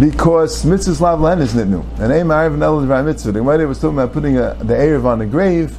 because 0.00 0.64
mitzvah 0.64 0.94
slav 0.94 1.20
land 1.20 1.42
is 1.42 1.52
nitnu. 1.52 1.84
And 1.98 2.12
a 2.12 2.22
ma'ariv 2.22 2.54
and 2.54 2.62
elad 2.62 3.04
mitzvah. 3.04 3.32
The 3.32 3.40
Gemara 3.40 3.66
was 3.66 3.78
talking 3.80 3.98
about 3.98 4.12
putting 4.12 4.38
a, 4.38 4.54
the 4.54 4.74
erev 4.74 5.04
on 5.04 5.18
the 5.18 5.26
grave. 5.26 5.78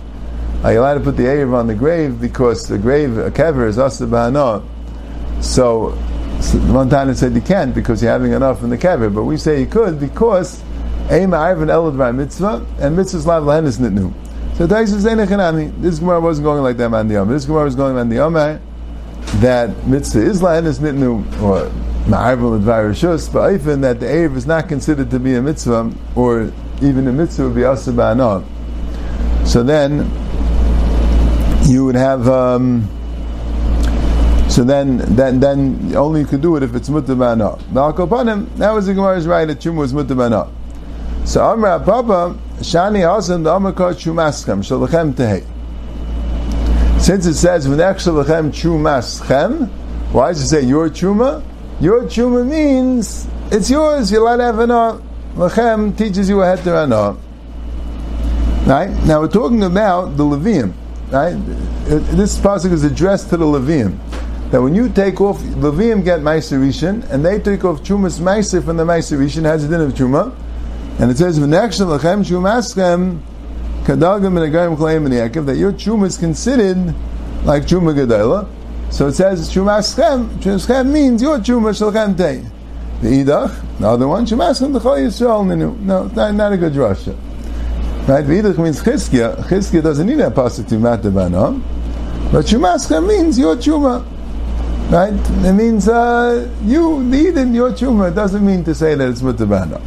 Are 0.64 0.74
you 0.74 0.80
allowed 0.80 0.96
to 0.96 1.00
put 1.00 1.18
the 1.18 1.24
erev 1.24 1.54
on 1.54 1.66
the 1.66 1.76
grave 1.76 2.22
because 2.22 2.68
the 2.68 2.78
grave 2.78 3.18
a 3.18 3.32
kever 3.32 3.68
is 3.68 3.78
asabana? 3.78 4.64
So, 5.42 5.92
one 6.72 6.90
time 6.90 7.14
said 7.14 7.34
you 7.34 7.42
can't 7.42 7.76
because 7.76 8.02
you're 8.02 8.12
having 8.12 8.34
enough 8.34 8.64
in 8.64 8.70
the 8.70 8.78
kever, 8.78 9.14
but 9.14 9.24
we 9.24 9.38
say 9.38 9.60
you 9.60 9.68
could 9.68 10.00
because 10.00 10.64
Ein 11.12 11.30
ma'arvin 11.30 11.68
elad 11.68 12.16
mitzvah, 12.16 12.66
and 12.80 12.96
mitzvah's 12.96 13.26
lav 13.26 13.44
lahenis 13.44 13.80
nitnu. 13.80 14.14
So 14.56 14.66
Tais 14.66 14.94
is 14.94 15.04
Einachanami. 15.04 15.82
This 15.82 16.00
Gemara 16.00 16.22
wasn't 16.22 16.46
going 16.46 16.64
like 16.64 16.78
that 16.78 16.90
man 16.90 17.10
the 17.10 17.26
This 17.26 17.44
Gemara 17.44 17.66
was 17.66 17.76
going 17.76 17.96
man 17.96 18.08
the 18.08 18.62
that 19.42 19.86
mitzvah 19.86 20.22
is 20.22 20.42
lahenis 20.42 20.80
nitnu, 20.80 21.20
or 21.42 21.70
ma'arvin 22.10 22.62
l'dvar 22.62 22.92
rishus, 22.92 23.32
but 23.32 23.54
even 23.54 23.82
that 23.82 24.00
the 24.00 24.06
Erev 24.06 24.38
is 24.38 24.46
not 24.46 24.70
considered 24.70 25.12
to 25.12 25.20
be 25.20 25.36
a 25.36 25.42
mitzvah, 25.42 25.92
or 26.16 26.54
even 26.82 27.06
a 27.10 27.12
mitzvah 27.12 27.44
would 27.44 27.56
be 27.56 27.66
asa 27.66 27.92
ba'anah. 27.92 28.46
So 29.46 29.64
then, 29.64 30.10
you 31.70 31.84
would 31.84 31.96
have, 31.96 32.30
um, 32.30 32.88
so 34.52 34.66
then, 34.66 34.98
then, 35.16 35.40
then 35.40 35.96
only 35.96 36.20
you 36.20 36.26
could 36.26 36.42
do 36.42 36.58
it 36.58 36.64
if 36.64 36.76
it's 36.76 36.90
mutabana. 36.90 37.58
Now, 37.72 37.90
that 37.94 38.72
was 38.74 38.86
the 38.86 38.94
Gemara's 38.94 39.26
right 39.26 39.46
that 39.46 39.62
Chum 39.62 39.78
was 39.78 39.94
mutabana. 39.94 40.52
So 41.24 41.42
Amra 41.42 41.80
Papa 41.80 42.38
Shani 42.58 43.00
Hasan 43.10 43.44
the 43.44 43.50
Amakar 43.50 43.94
Chumaschem 43.94 44.60
Shalachem 44.60 45.14
Tehei. 45.14 45.46
Since 47.00 47.28
it 47.28 47.36
says 47.36 47.66
V'nech 47.66 47.96
Shalachem 47.96 48.52
Chumaschem, 48.52 49.70
why 50.12 50.34
does 50.34 50.42
it 50.42 50.48
say 50.48 50.62
your 50.64 50.90
chuma? 50.90 51.42
Your 51.80 52.02
chuma 52.04 52.46
means 52.46 53.28
it's 53.52 53.70
yours. 53.70 54.12
Allowed 54.12 54.38
to 54.38 54.44
have 54.44 54.60
an 54.60 54.70
Lachem 55.36 55.98
teaches 55.98 56.28
you 56.28 56.42
a 56.42 56.58
heter 56.58 56.84
anah. 56.84 57.16
Right 58.68 58.90
now 59.06 59.22
we're 59.22 59.30
talking 59.30 59.64
about 59.64 60.18
the 60.18 60.26
Levium. 60.26 60.74
Right, 61.10 61.36
this 61.86 62.38
pasuk 62.38 62.74
is 62.74 62.84
addressed 62.84 63.30
to 63.30 63.38
the 63.38 63.46
Levium. 63.46 63.98
That 64.52 64.62
when 64.62 64.76
you 64.76 64.90
take 64.90 65.22
off 65.22 65.40
Levium 65.40 66.04
get 66.04 66.20
Meiser 66.20 67.10
and 67.10 67.26
they 67.26 67.40
take 67.40 67.64
off 67.64 67.82
Chumas 67.84 68.20
Meiser 68.20 68.62
from 68.64 68.76
the 68.76 68.84
Meiser 68.84 69.18
has 69.44 69.64
a 69.64 69.68
din 69.70 69.80
of 69.80 69.94
Chuma. 69.94 70.36
And 71.00 71.10
it 71.10 71.18
says, 71.18 71.40
"V'nechshem 71.40 71.98
lachem 71.98 72.22
chumaschem 72.26 73.20
kadagim 73.86 74.38
agayim 74.38 74.76
chlayim 74.76 75.06
and 75.06 75.48
that 75.48 75.56
your 75.56 75.72
chum 75.72 76.04
is 76.04 76.18
considered 76.18 76.94
like 77.46 77.64
chuma 77.64 77.96
gedela. 77.96 78.46
So 78.90 79.08
it 79.08 79.14
says 79.14 79.50
chumaschem. 79.50 80.28
Chumaschem 80.42 80.92
means 80.92 81.22
your 81.22 81.40
chuma 81.40 81.72
shalchem 81.72 82.18
tei. 82.18 82.44
The 83.02 83.24
idach, 83.24 83.80
the 83.80 83.88
other 83.88 84.08
one, 84.08 84.26
chumaschem 84.26 84.74
l'chol 84.76 85.00
yisrael 85.00 85.46
ninu. 85.46 85.80
No, 85.80 86.08
not, 86.08 86.36
not 86.36 86.52
a 86.52 86.58
good 86.58 86.74
drasha. 86.74 87.16
Right? 88.06 88.22
The 88.28 88.34
idach 88.34 88.58
means 88.58 88.84
chizkia. 88.84 89.38
Chizkia 89.46 89.82
doesn't 89.82 90.06
need 90.06 90.20
a 90.20 90.30
pasuk 90.30 90.68
to. 90.68 90.78
But 92.34 92.46
chumaschem 92.46 93.08
means 93.08 93.40
your 93.40 93.56
chuma. 93.56 94.06
Right? 94.92 95.14
It 95.14 95.54
means 95.54 95.88
uh, 95.88 96.54
you, 96.64 97.02
need 97.02 97.38
in 97.38 97.54
your 97.54 97.74
tumor. 97.74 98.10
It 98.10 98.16
doesn't 98.16 98.46
mean 98.46 98.66
to 98.66 98.76
say 98.76 98.94
that 98.94 99.08
it's 99.08 99.22
mutabana. 99.22 99.82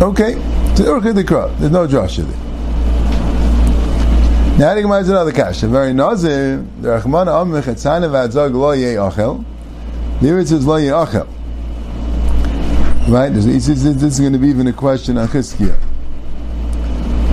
Okay, 0.00 0.34
there's 0.76 1.70
no 1.70 1.86
Josh 1.88 2.16
there. 2.18 2.44
Now 4.56 4.72
the 4.72 4.82
Gemara 4.82 5.00
is 5.00 5.08
another 5.08 5.32
kasha. 5.32 5.66
Very 5.66 5.92
nazir. 5.92 6.58
The 6.80 6.88
Rachman 6.90 7.26
Amich 7.26 7.62
Etzana 7.62 8.08
v'Adzog 8.08 8.54
Lo 8.54 8.70
Yei 8.70 8.94
Achel. 8.94 9.44
Here 10.20 10.38
it 10.38 10.46
says 10.46 10.64
Lo 10.64 10.76
Yei 10.76 10.90
Achel. 10.90 11.26
Right. 13.08 13.30
This 13.30 13.46
is, 13.66 14.20
going 14.20 14.32
to 14.32 14.38
be 14.38 14.46
even 14.46 14.68
a 14.68 14.72
question 14.72 15.18
on 15.18 15.26
Chizkiah. 15.26 15.76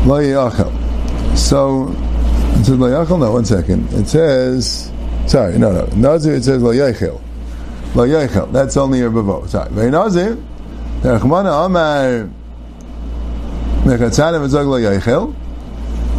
Lo 0.08 0.18
Yei 0.18 0.30
Achel. 0.30 1.38
So 1.38 1.90
it 2.60 2.66
says 2.66 2.80
Lo 2.80 2.88
Yei 2.88 3.06
Achel. 3.06 3.20
No, 3.20 3.34
one 3.34 3.46
second. 3.46 3.94
It 3.94 4.08
says. 4.08 4.91
Sorry, 5.28 5.58
no, 5.58 5.72
no. 5.72 5.86
Nazir. 5.96 6.36
It 6.36 6.44
says. 6.44 6.62
Lo 6.62 6.74
Yeichel. 6.74 7.22
That's 8.52 8.78
only 8.78 9.00
your 9.00 9.12
bavo. 9.12 9.48
Sorry. 9.48 9.92
Nazir. 9.92 10.38
The 11.02 11.18
Rachman 11.18 11.66
Amar. 11.66 12.30
Mechatzanim 13.84 14.46
v'zog 14.46 14.68
lo 14.68 14.80
yoichel. 14.80 15.34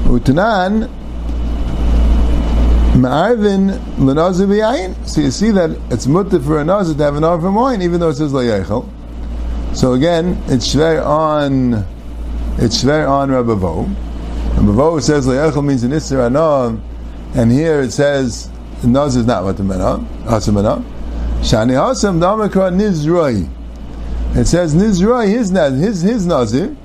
Utanan 0.07 0.91
ma'arvin 2.97 3.79
l'nazir 3.99 4.49
b'yayin. 4.49 4.97
So 5.07 5.21
you 5.21 5.31
see 5.31 5.53
that 5.53 5.71
it's 5.91 6.09
mutter 6.09 6.41
for 6.41 6.61
a 6.61 6.65
nazir 6.65 6.97
to 6.97 7.03
have 7.05 7.15
an 7.15 7.23
from 7.23 7.55
wine, 7.55 7.81
even 7.81 8.01
though 8.01 8.09
it 8.09 8.17
says 8.17 8.33
lo 8.33 8.43
yoichel. 8.43 8.89
So 9.77 9.93
again, 9.93 10.43
it's 10.49 10.75
shver 10.75 11.07
on, 11.07 11.85
it's 12.59 12.83
shver 12.83 13.09
on 13.09 13.31
Rabbi 13.31 13.55
Vo. 13.55 13.83
Rabbi 13.85 14.73
Vo 14.73 14.99
says 14.99 15.29
lo 15.29 15.35
yoichel 15.35 15.65
means 15.65 15.85
an 15.85 15.93
isser 15.93 16.81
and 17.35 17.53
here 17.53 17.83
it 17.83 17.93
says 17.93 18.51
the 18.83 18.89
nazir 18.89 19.21
is 19.21 19.27
not 19.27 19.45
matamena, 19.45 20.05
asamena. 20.25 20.85
Shani 21.41 21.73
hasam 21.73 22.19
damakra 22.21 22.71
nizroi. 22.71 23.49
It 24.37 24.47
says 24.47 24.75
nizroi 24.75 25.29
his 25.29 25.51
his 25.51 26.03
his 26.03 26.27
nazir. 26.27 26.77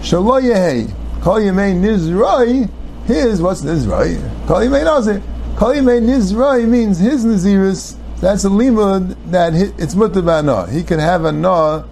Shaloyehei. 0.00 0.92
Kol 1.22 1.38
Yemei 1.38 1.72
Nizrai, 1.80 2.68
his, 3.06 3.40
what's 3.40 3.62
Nizrai? 3.62 4.18
Kol 4.48 4.62
Yemei 4.62 4.84
Nazir. 4.84 5.22
Kol 5.56 5.74
Yemei 5.74 6.02
Nizrai 6.02 6.66
means 6.66 6.98
his 6.98 7.24
Nazirus, 7.24 7.96
that's 8.20 8.44
a 8.44 8.48
limud 8.48 9.16
that 9.30 9.54
it's 9.54 9.94
mutabana. 9.94 10.68
He 10.68 10.82
can 10.82 10.98
have 10.98 11.24
a 11.24 11.30
na 11.30 11.84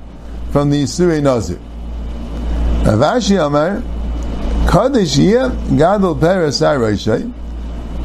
from 0.51 0.71
the 0.71 0.83
Yisuri 0.83 1.23
Nazir. 1.23 1.61
Rav 2.85 2.99
Ashi 2.99 3.39
Amar, 3.39 3.81
Kadesh 4.69 5.17
Yeh 5.17 5.49
Gadol 5.77 6.17
Peres 6.17 6.61
Aroishay, 6.61 7.33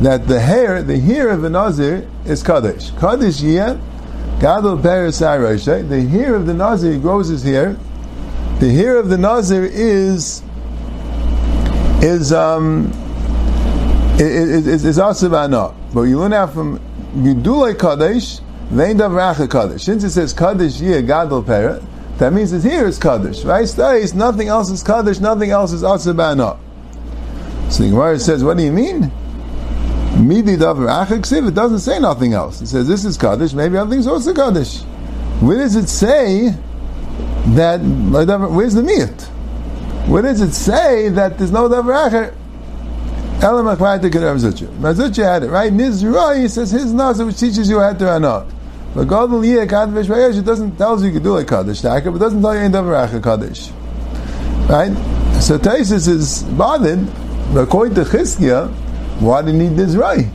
that 0.02 0.28
the 0.28 0.40
hair, 0.40 0.84
the 0.84 1.00
hair 1.00 1.30
of 1.30 1.44
a 1.44 1.50
Nazir 1.50 2.08
is 2.26 2.44
Kadesh. 2.44 2.92
Kadesh 2.92 3.42
Yeh 3.42 3.78
Gadol 4.40 4.78
Peres 4.80 5.20
the 5.20 6.08
hair 6.10 6.36
of 6.36 6.46
the 6.46 6.54
Nazir 6.54 7.00
grows 7.00 7.30
his 7.30 7.44
hair, 7.44 7.78
the 8.60 8.70
hair 8.70 8.98
of 8.98 9.10
the 9.10 9.18
Nazir 9.18 9.66
is 9.66 10.44
is 12.02 12.34
um 12.34 12.92
is 14.20 14.68
is, 14.68 14.86
is 14.86 14.98
asavana. 14.98 15.74
But 15.94 16.04
you 16.04 16.20
learn 16.20 16.34
out 16.34 16.54
from 16.54 16.80
Gidulei 17.16 17.80
Kadesh, 17.80 18.40
Vein 18.70 18.98
Davracha 18.98 19.50
Kadesh. 19.50 19.84
Since 19.84 20.04
it 20.04 20.12
says 20.12 20.34
Kadesh 20.34 20.82
Yeh 20.82 21.02
Gadol 21.02 21.44
Pera, 21.44 21.82
that 22.18 22.34
means 22.34 22.52
his 22.52 22.66
hair 22.66 22.86
is 22.86 23.00
Kadesh. 23.00 23.46
Right? 23.46 23.68
Stays, 23.68 24.14
nothing 24.14 24.50
else 24.50 24.70
is 24.70 24.84
Kadesh, 24.84 25.20
nothing 25.20 25.52
else 25.52 25.72
is 25.72 25.84
asavana. 25.84 26.60
So 27.70 27.84
the 27.84 27.90
Gemara 27.90 28.20
says, 28.20 28.44
what 28.44 28.58
do 28.58 28.64
you 28.64 28.72
mean? 28.72 29.12
Midi 30.28 30.58
Davracha 30.58 31.20
Ksiv, 31.20 31.50
it 31.50 31.54
doesn't 31.54 31.80
say 31.80 32.00
nothing 32.00 32.34
else. 32.34 32.62
It 32.62 32.68
says 32.68 32.88
this 32.88 33.06
is 33.06 33.18
kaddish. 33.18 33.54
maybe 33.54 33.78
other 33.78 33.92
things 33.92 34.08
also 34.08 34.34
kaddish. 34.34 34.82
Where 35.42 35.58
does 35.58 35.76
it 35.76 35.88
say 35.88 36.56
that 37.50 37.80
where's 37.80 38.74
the 38.74 38.84
meat? 38.84 39.22
Where 40.08 40.22
does 40.22 40.42
it 40.42 40.54
say 40.54 41.10
that 41.10 41.38
there's 41.38 41.52
no 41.52 41.70
davar 41.70 42.10
acher? 42.10 42.34
Elam 43.44 43.66
akvayte 43.66 44.10
kedem 44.10 44.38
zucha. 44.38 44.68
Mazucha 44.78 45.24
had 45.24 45.44
it 45.44 45.50
right. 45.50 45.72
Nizroi 45.72 46.50
says 46.50 46.72
his 46.72 46.94
nazar 46.94 47.26
which 47.26 47.40
teaches 47.40 47.70
you 47.70 47.80
how 47.80 47.94
to 47.94 48.06
anot. 48.06 48.50
But 48.96 49.06
Gadol 49.06 49.44
Yeh 49.44 49.66
Kaddish 49.66 50.08
Vayesh 50.08 50.40
it 50.40 50.46
doesn't 50.46 50.78
tell 50.78 51.00
you 51.00 51.08
you 51.08 51.14
can 51.14 51.24
do 51.24 51.34
like 51.34 51.48
Kaddish 51.48 51.82
but 51.82 52.18
doesn't 52.18 52.42
tell 52.42 52.56
you 52.56 52.62
any 52.62 52.74
davar 52.74 53.08
acher 53.08 53.22
Kaddish. 53.22 53.70
Right? 54.70 54.94
So 55.42 55.60
Taisus 55.60 56.08
is 56.08 56.44
bothered. 56.44 57.08
According 57.56 57.94
to 57.96 58.04
Chizkiah, 58.04 58.74
why 59.20 59.42
do 59.42 59.52
you 59.52 59.58
need 59.58 59.72
Nizroi? 59.72 60.30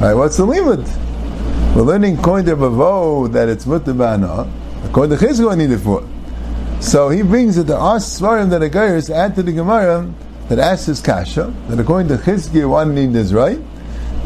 Right? 0.00 0.14
What's 0.14 0.36
the 0.36 0.44
limit? 0.44 0.86
We're 1.74 1.82
learning 1.82 2.18
according 2.18 2.46
to 2.46 2.56
Bavo 2.56 3.30
that 3.32 3.48
it's 3.48 3.64
mutabana. 3.64 4.50
According 4.84 5.18
to 5.18 5.24
Chizkiah, 5.24 5.52
I 5.52 5.54
need 5.56 5.70
it 5.70 5.78
for. 5.78 6.06
So 6.80 7.10
he 7.10 7.22
brings 7.22 7.58
it 7.58 7.66
to 7.66 7.76
us 7.76 8.18
svarim 8.18 8.50
that 8.50 8.62
a 8.62 8.68
guy 8.68 8.86
is 8.86 9.10
add 9.10 9.34
to 9.36 9.42
the 9.42 9.52
Gemara 9.52 10.10
that 10.48 10.58
asks 10.58 10.86
his 10.86 11.00
kasha 11.00 11.54
that 11.68 11.78
according 11.78 12.08
to 12.08 12.16
Chizkiah 12.16 12.68
one 12.68 12.94
need 12.94 13.14
is 13.14 13.34
right, 13.34 13.58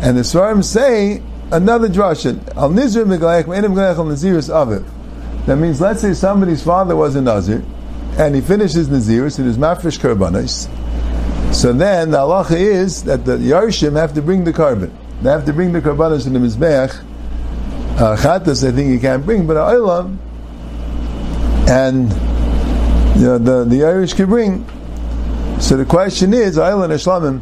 and 0.01 0.17
the 0.17 0.23
svarim 0.23 0.63
say 0.63 1.23
another 1.51 1.89
drasha 1.89 2.57
al 2.57 2.71
nizir 2.71 3.05
meglayach 3.05 3.47
me'enim 3.47 3.75
meglayach 3.75 3.99
al 3.99 4.05
naziris 4.05 4.49
aviv. 4.49 4.85
That 5.47 5.57
means 5.57 5.81
let's 5.81 6.01
say 6.01 6.15
somebody's 6.15 6.63
father 6.63 6.97
was 6.97 7.17
a 7.17 7.21
nazir 7.21 7.65
and 8.17 8.35
he 8.35 8.41
finishes 8.41 8.89
naziris 8.89 9.39
and 9.39 9.47
his 9.47 9.59
mafresh 9.59 9.99
karbanis. 9.99 10.69
So 11.55 11.73
then 11.73 12.11
the 12.11 12.19
halacha 12.19 12.57
is 12.57 13.05
that 13.05 13.25
the 13.25 13.37
yarshim 13.37 13.95
have 13.97 14.13
to 14.15 14.23
bring 14.23 14.43
the 14.43 14.53
carbon. 14.53 14.93
They 15.23 15.31
have 15.31 15.45
to 15.47 15.53
bring 15.53 15.73
the 15.73 15.81
karbanis 15.81 16.27
in 16.27 16.33
the 16.33 16.41
mizbeach. 16.41 17.01
Uh, 17.97 18.17
chatas 18.17 18.69
I 18.69 18.73
think 18.73 18.91
you 18.91 18.99
can't 18.99 19.25
bring, 19.25 19.47
but 19.47 19.57
a 19.57 20.11
and 21.69 22.11
the, 23.21 23.39
the, 23.39 23.65
the 23.65 23.85
Irish 23.85 24.15
can 24.15 24.27
bring. 24.27 24.67
So 25.61 25.77
the 25.77 25.85
question 25.85 26.35
is, 26.35 26.59
Island 26.59 26.93
Ishlamim. 26.93 27.41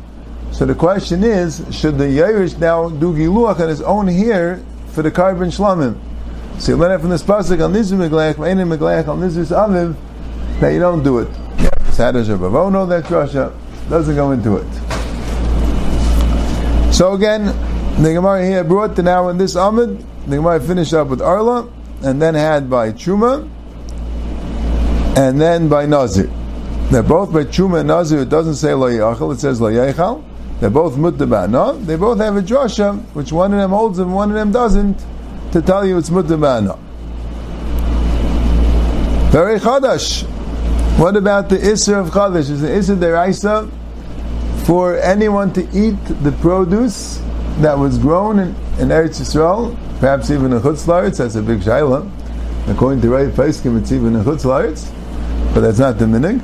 So 0.53 0.67
the 0.67 0.75
question 0.75 1.25
is, 1.25 1.65
should 1.71 1.97
the 1.97 2.23
Irish 2.23 2.59
now 2.59 2.91
do 2.91 3.15
giluach 3.15 3.61
on 3.61 3.69
his 3.71 3.81
own 3.81 4.07
hair 4.09 4.63
for 4.89 5.01
the 5.01 5.11
carbon 5.11 5.49
shlamim? 5.49 5.99
So 6.61 6.73
you 6.73 6.79
learn 6.79 7.01
from 7.01 7.09
this 7.09 7.23
pasuk 7.23 7.65
on 7.65 7.73
nizur 7.73 7.97
megleich, 7.97 8.35
meinim 8.35 8.77
megleich 8.77 9.09
on 9.09 9.21
nizur 9.21 9.47
aviv 9.47 9.97
that 10.61 10.69
you 10.69 10.81
don't 10.81 11.03
do 11.03 11.21
it. 11.21 11.29
Yeah, 11.57 11.71
Sadar 11.91 12.23
Shabbat. 12.25 12.73
know 12.73 12.85
that 12.85 13.09
Russia 13.11 13.53
doesn't 13.89 14.15
go 14.15 14.33
into 14.33 14.57
it. 14.57 14.67
So 16.93 17.15
again, 17.15 17.47
the 18.03 18.13
Gemara 18.15 18.45
here 18.45 18.65
brought 18.65 18.97
to 18.97 19.03
now 19.03 19.29
in 19.29 19.39
this 19.39 19.55
Amid, 19.55 20.05
the 20.27 20.37
Gemara 20.37 20.61
finished 20.61 20.93
up 20.95 21.09
with 21.09 21.21
Arla, 21.21 21.69
and 22.03 22.21
then 22.21 22.35
had 22.35 22.69
by 22.69 22.93
Chuma, 22.93 23.49
and 25.17 25.41
then 25.41 25.69
by 25.69 25.87
Nazir. 25.87 26.31
They're 26.91 27.03
both 27.03 27.33
by 27.33 27.45
Chuma 27.45 27.81
and 27.81 27.89
Nazir. 27.89 28.21
It 28.21 28.29
doesn't 28.29 28.57
say 28.57 28.75
Lo 28.75 28.91
Yachal, 28.91 29.33
it 29.35 29.41
says 29.41 29.61
Lo 29.61 29.71
Yachal. 29.71 30.23
They're 30.61 30.71
both 30.71 30.95
Mutabana. 30.95 31.85
They 31.85 31.97
both 31.97 32.19
have 32.19 32.37
a 32.37 32.43
drasha, 32.43 33.03
which 33.15 33.33
one 33.33 33.53
of 33.53 33.59
them 33.59 33.71
holds 33.71 33.99
and 33.99 34.15
one 34.15 34.31
of 34.31 34.35
them 34.35 34.53
doesn't, 34.53 35.05
to 35.53 35.63
tell 35.63 35.87
you 35.87 35.99
it's 35.99 36.11
Mutabana. 36.11 36.79
Very 39.31 39.59
Chadash. 39.59 40.29
What 40.99 41.17
about 41.17 41.49
the 41.49 41.57
Isser 41.57 41.99
of 41.99 42.11
Chadash? 42.11 42.51
Is 42.51 42.61
the 42.61 42.69
Isser 42.69 42.97
Deraisa 42.97 43.69
for 44.67 44.99
anyone 44.99 45.53
to 45.55 45.63
eat 45.77 45.97
the 46.23 46.31
produce 46.41 47.21
that 47.59 47.77
was 47.77 47.99
grown 47.99 48.39
in, 48.39 48.49
in 48.79 48.89
Eretz 48.89 49.21
Yisrael, 49.21 49.77
perhaps 49.99 50.31
even 50.31 50.53
in 50.53 50.61
Chutz 50.61 50.87
Laretz, 50.87 51.19
that's 51.19 51.35
a 51.35 51.43
big 51.43 51.61
shayla. 51.61 52.09
According 52.69 53.01
to 53.03 53.11
Ray 53.11 53.27
Paiskim, 53.31 53.81
it's 53.81 53.91
even 53.91 54.15
in 54.15 54.23
Chutz 54.23 54.45
Laretz, 54.45 54.93
but 55.55 55.61
that's 55.61 55.79
not 55.79 55.99
the 55.99 56.05
minig. 56.05 56.41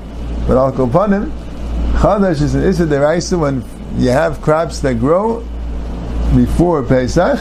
But 0.49 0.57
upon 0.81 1.13
him. 1.13 1.31
Chadash 1.99 2.43
is 2.43 2.55
an 2.55 2.65
Issa 2.65 2.87
Deraisa 2.87 3.39
when 3.39 3.65
you 4.03 4.11
have 4.11 4.41
crops 4.41 4.81
that 4.81 4.99
grow 4.99 5.41
before 6.35 6.83
Pesach, 6.83 7.39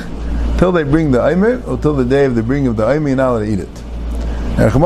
till 0.58 0.72
they 0.72 0.84
bring 0.84 1.12
the 1.12 1.26
Aimer, 1.26 1.64
or 1.66 1.78
till 1.78 1.96
the 1.96 2.06
day 2.06 2.26
of 2.26 2.36
the 2.36 2.44
bringing 2.44 2.68
of 2.68 2.78
the 2.78 2.88
Aimer, 2.88 3.08
you're 3.08 3.18
not 3.18 3.30
allowed 3.32 3.40
to 3.40 3.52
eat 3.52 3.60
it. 3.60 3.84
That's 4.58 4.74
the 4.74 4.80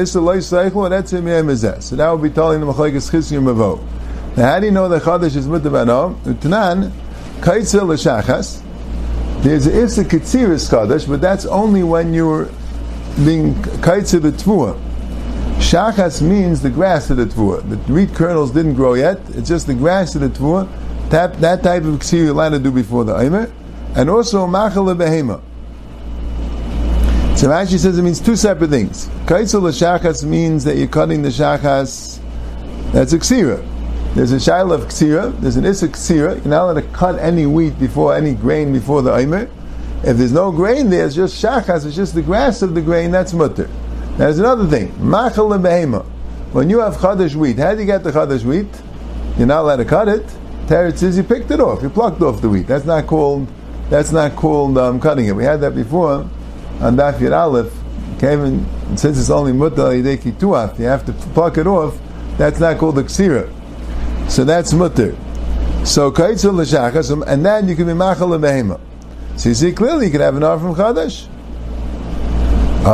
Issa 0.00 0.20
Loy 0.20 0.38
Seichlu, 0.38 0.84
and 0.84 0.92
that's 0.92 1.12
Mizeh. 1.12 1.80
So 1.80 1.94
that 1.94 2.10
would 2.10 2.22
be 2.22 2.30
telling 2.30 2.58
the 2.58 2.66
Machlekes 2.66 3.08
Chizkim 3.08 3.44
Mavo. 3.44 3.78
Now, 4.36 4.54
how 4.54 4.58
do 4.58 4.66
you 4.66 4.72
know 4.72 4.88
that 4.88 5.02
Chadash 5.02 5.36
is 5.36 5.46
Mutabano? 5.46 6.16
Utanan, 6.22 6.90
Kaitzel 7.38 7.86
L'Shachas, 7.86 8.62
there's 9.44 9.68
an 9.68 9.76
Issa 9.76 10.06
Ketziris 10.06 10.68
Chadash, 10.68 11.08
but 11.08 11.20
that's 11.20 11.46
only 11.46 11.84
when 11.84 12.12
you're 12.12 12.46
being 13.24 13.54
Kaitzel 13.54 14.20
the 14.20 14.32
Tvua. 14.32 14.76
Shachas 15.58 16.20
means 16.20 16.62
the 16.62 16.70
grass 16.70 17.10
of 17.10 17.18
the 17.18 17.26
tvua. 17.26 17.62
The 17.68 17.76
wheat 17.92 18.12
kernels 18.14 18.52
didn't 18.52 18.74
grow 18.74 18.94
yet. 18.94 19.20
It's 19.30 19.48
just 19.48 19.68
the 19.68 19.74
grass 19.74 20.16
of 20.16 20.22
the 20.22 20.30
tvua. 20.30 20.68
That, 21.10 21.40
that 21.40 21.62
type 21.62 21.84
of 21.84 22.00
ksir 22.00 22.24
you're 22.24 22.30
allowed 22.30 22.48
to 22.50 22.58
do 22.58 22.72
before 22.72 23.04
the 23.04 23.16
aimer. 23.16 23.52
And 23.94 24.10
also 24.10 24.48
machal 24.48 24.86
behema. 24.86 25.40
So 27.38 27.46
Rashi 27.46 27.78
says 27.78 27.96
it 27.96 28.02
means 28.02 28.20
two 28.20 28.34
separate 28.34 28.68
things. 28.68 29.06
Kaitzel 29.26 29.62
shachas 29.70 30.24
means 30.24 30.64
that 30.64 30.76
you're 30.76 30.88
cutting 30.88 31.22
the 31.22 31.28
shachas. 31.28 32.18
That's 32.90 33.12
a 33.12 33.18
ksira. 33.20 33.64
There's 34.16 34.32
a 34.32 34.38
shaila 34.38 34.74
of 34.74 34.80
ksira. 34.86 35.40
There's 35.40 35.54
an 35.54 35.64
issa 35.64 35.86
ksira. 35.86 36.34
You're 36.38 36.46
not 36.46 36.64
allowed 36.64 36.80
to 36.80 36.88
cut 36.88 37.16
any 37.20 37.46
wheat 37.46 37.78
before 37.78 38.16
any 38.16 38.34
grain 38.34 38.72
before 38.72 39.02
the 39.02 39.16
aimer. 39.16 39.48
If 40.02 40.16
there's 40.16 40.32
no 40.32 40.50
grain 40.50 40.90
there, 40.90 41.06
it's 41.06 41.14
just 41.14 41.40
shachas. 41.40 41.86
It's 41.86 41.94
just 41.94 42.16
the 42.16 42.22
grass 42.22 42.60
of 42.60 42.74
the 42.74 42.82
grain. 42.82 43.12
That's 43.12 43.32
mutter. 43.32 43.70
There's 44.16 44.40
another 44.40 44.66
thing. 44.66 44.92
Machal 44.98 45.50
behema. 45.50 46.04
When 46.50 46.68
you 46.68 46.80
have 46.80 46.96
chadash 46.96 47.36
wheat, 47.36 47.58
how 47.58 47.72
do 47.72 47.82
you 47.82 47.86
get 47.86 48.02
the 48.02 48.10
chadash 48.10 48.44
wheat? 48.44 48.82
You're 49.38 49.46
not 49.46 49.60
allowed 49.60 49.76
to 49.76 49.84
cut 49.84 50.08
it. 50.08 50.26
Teretz 50.66 50.98
says 50.98 51.16
you 51.16 51.22
picked 51.22 51.52
it 51.52 51.60
off. 51.60 51.84
You 51.84 51.88
plucked 51.88 52.20
off 52.20 52.40
the 52.40 52.48
wheat. 52.48 52.66
That's 52.66 52.84
not 52.84 53.06
called. 53.06 53.46
That's 53.90 54.10
not 54.10 54.34
called 54.34 54.76
um, 54.76 54.98
cutting 54.98 55.26
it. 55.26 55.36
We 55.36 55.44
had 55.44 55.60
that 55.60 55.76
before 55.76 56.28
on 56.80 56.96
Daf 56.96 57.18
Yud 57.18 57.36
Aleph. 57.36 57.72
Came 58.20 58.44
in, 58.44 58.66
since 58.96 59.18
it's 59.18 59.30
only 59.30 59.52
mutter 59.52 59.82
yideki 59.82 60.32
tuaf, 60.38 60.78
you 60.78 60.86
have 60.86 61.04
to 61.06 61.12
pluck 61.12 61.56
it 61.56 61.66
off. 61.68 61.96
That's 62.36 62.58
not 62.58 62.78
called 62.78 62.96
the 62.96 63.04
ksira. 63.04 63.48
So 64.28 64.44
that's 64.44 64.72
mutter. 64.72 65.16
So 65.84 66.10
kaitzul 66.10 66.54
l'shachas, 66.54 67.10
and 67.26 67.46
then 67.46 67.68
you 67.68 67.76
can 67.76 67.86
be 67.86 67.92
machal 67.92 68.30
behema. 68.40 68.80
So 69.36 69.50
you 69.50 69.54
see 69.54 69.72
clearly 69.72 70.06
you 70.06 70.12
can 70.12 70.20
have 70.20 70.36
an 70.36 70.42
arm 70.42 70.60
from 70.60 70.74
chadash. 70.74 71.28
It 72.80 72.90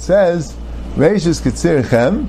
says, 0.00 0.56
Reishis 0.94 1.40
Ketzirchem. 1.42 2.26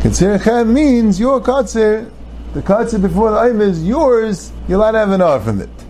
Ketzirchem 0.00 0.72
means 0.72 1.18
your 1.18 1.40
katzir. 1.40 2.10
The 2.52 2.62
katzir 2.62 3.00
before 3.02 3.32
the 3.32 3.42
aim 3.44 3.60
is 3.60 3.82
yours, 3.84 4.52
allowed 4.68 4.92
to 4.92 4.98
have 4.98 5.10
an 5.10 5.22
hour 5.22 5.40
from 5.40 5.60
it. 5.60 5.85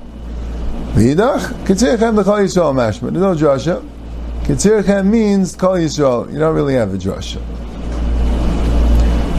V'idach, 0.97 1.53
Ketzirchem 1.65 2.17
l'chol 2.17 2.41
Yisrael 2.45 2.75
mashma. 2.75 3.13
There's 3.13 3.15
no 3.15 3.35
drasha. 3.35 3.89
Ketzirchem 4.43 5.07
means 5.07 5.55
kol 5.55 5.75
Yisrael. 5.75 6.33
You 6.33 6.39
don't 6.39 6.55
really 6.55 6.75
have 6.75 6.93
a 6.93 6.97
drasha. 6.97 7.41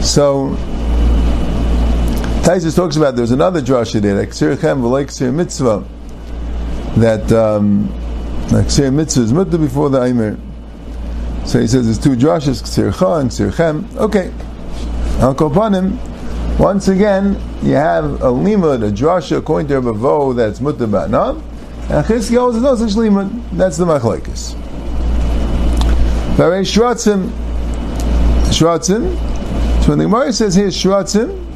So, 0.02 0.56
Taisus 2.42 2.74
talks 2.74 2.96
about 2.96 3.16
there's 3.16 3.32
another 3.32 3.60
drasha 3.60 4.00
there, 4.00 4.24
Ketzirchem 4.24 4.80
v'loi 4.80 5.04
Ketzir 5.04 5.34
mitzvah 5.34 5.84
that 7.00 7.30
um, 7.32 7.88
like 8.50 8.66
Ksir 8.66 8.92
Mitzvah 8.92 9.22
is 9.22 9.32
Mutta 9.32 9.58
before 9.58 9.90
the 9.90 10.02
Aimer. 10.02 10.38
So 11.44 11.60
he 11.60 11.66
says 11.66 11.84
there's 11.84 11.98
two 11.98 12.16
drashas, 12.16 12.62
Ksir 12.62 12.96
Cha 12.98 13.18
and 13.18 13.30
Ksir 13.30 13.54
Chem. 13.54 13.88
Okay. 13.96 14.32
Al 15.20 15.34
Kopanim, 15.34 15.98
once 16.58 16.88
again, 16.88 17.38
you 17.62 17.74
have 17.74 18.04
a 18.22 18.30
limud, 18.32 18.86
a 18.86 18.90
drasha, 18.90 19.38
according 19.38 19.68
to 19.68 19.80
Vo, 19.80 20.32
that's 20.32 20.60
Mutta 20.60 20.86
Ba'nam, 20.86 21.42
and 21.90 22.04
Chizki 22.04 22.36
holds 22.36 22.60
no 22.60 22.76
such 22.76 22.92
limud. 22.92 23.30
That's 23.52 23.78
the 23.78 23.86
Machlaikis. 23.86 24.54
Very 26.36 26.62
Shratzim, 26.62 27.30
Shratzim, 28.50 29.16
so 29.82 29.88
when 29.88 29.98
the 29.98 30.04
Gemara 30.04 30.32
says 30.32 30.54
here 30.54 30.68
Shratzim, 30.68 31.46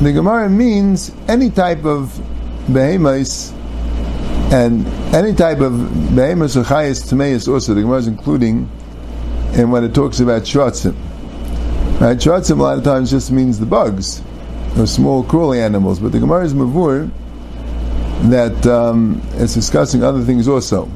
the 0.00 0.12
Gemara 0.12 0.50
means 0.50 1.10
any 1.26 1.48
type 1.48 1.84
of 1.84 2.20
behemoths 2.70 3.52
and 4.52 4.86
any 5.14 5.34
type 5.34 5.60
of 5.60 5.72
behemoth 6.14 6.56
or 6.56 6.62
chayas 6.62 7.10
tameis 7.10 7.50
also 7.50 7.72
the 7.72 7.80
Gemara 7.80 7.98
is 7.98 8.06
including 8.06 8.68
in 9.54 9.70
when 9.70 9.84
it 9.84 9.94
talks 9.94 10.20
about 10.20 10.42
shratzim. 10.42 10.94
Right, 11.98 12.18
shratzim 12.18 12.58
a 12.58 12.62
lot 12.62 12.78
of 12.78 12.84
times 12.84 13.10
just 13.10 13.32
means 13.32 13.58
the 13.58 13.66
bugs, 13.66 14.22
or 14.76 14.86
small 14.86 15.22
crawly 15.22 15.60
animals, 15.60 15.98
but 15.98 16.12
the 16.12 16.20
Gemara 16.20 16.44
is 16.44 16.52
mavur 16.52 17.10
that 18.30 18.66
um, 18.66 19.20
it's 19.34 19.54
discussing 19.54 20.02
other 20.02 20.22
things 20.22 20.48
also. 20.48 20.86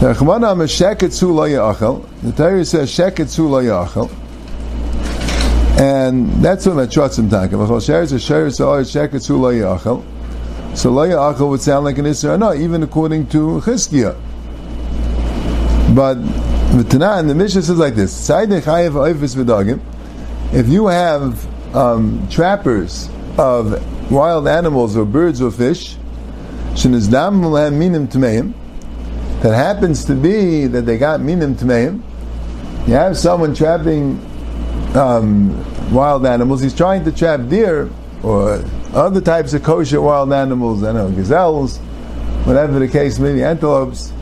The 0.00 0.14
Torah 2.36 2.64
says 2.64 2.90
sheketzu 2.90 3.50
lo 3.50 3.62
yachal, 3.62 4.10
and 5.78 6.30
that's 6.42 6.66
what 6.66 6.88
shratzim 6.88 7.28
talking 7.30 7.54
about. 7.54 7.68
Sheketzu 7.68 9.38
lo. 9.38 10.04
So 10.74 10.92
Laya 10.92 11.16
Achel 11.16 11.50
would 11.50 11.60
sound 11.60 11.84
like 11.84 11.98
an 11.98 12.04
Isra 12.04 12.38
no, 12.38 12.54
even 12.54 12.84
according 12.84 13.26
to 13.28 13.60
Chizkiah. 13.60 14.14
But 15.94 16.14
the 16.14 16.84
Tanah 16.84 17.26
the 17.26 17.34
Mishnah 17.34 17.62
says 17.62 17.76
like 17.76 17.96
this: 17.96 18.30
If 20.52 20.68
you 20.68 20.86
have 20.86 21.74
um, 21.76 22.28
trappers 22.30 23.10
of 23.36 23.99
wild 24.10 24.48
animals 24.48 24.96
or 24.96 25.04
birds 25.04 25.40
or 25.40 25.50
fish, 25.50 25.96
that 29.42 29.54
happens 29.54 30.04
to 30.04 30.14
be 30.14 30.66
that 30.66 30.82
they 30.82 30.98
got 30.98 31.20
minim 31.20 31.54
tmeim. 31.54 32.02
You 32.86 32.94
have 32.94 33.16
someone 33.16 33.54
trapping 33.54 34.20
um, 34.94 35.92
wild 35.92 36.26
animals. 36.26 36.60
He's 36.60 36.74
trying 36.74 37.04
to 37.04 37.12
trap 37.12 37.48
deer 37.48 37.90
or 38.22 38.62
other 38.92 39.20
types 39.20 39.54
of 39.54 39.62
kosher 39.62 40.00
wild 40.00 40.32
animals, 40.32 40.82
I 40.82 40.92
know, 40.92 41.10
gazelles, 41.10 41.78
whatever 42.44 42.78
the 42.78 42.88
case 42.88 43.18
may 43.18 43.34
be, 43.34 43.42
antelopes. 43.42 44.12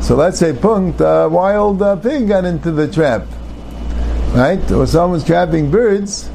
So 0.00 0.16
let's 0.16 0.38
say 0.38 0.52
punkt, 0.52 1.00
a 1.00 1.28
wild 1.30 1.82
uh, 1.82 1.96
pig 1.96 2.28
got 2.28 2.44
into 2.44 2.70
the 2.70 2.90
trap, 2.90 3.26
right? 4.34 4.70
Or 4.70 4.86
someone's 4.86 5.24
trapping 5.24 5.70
birds, 5.70 6.30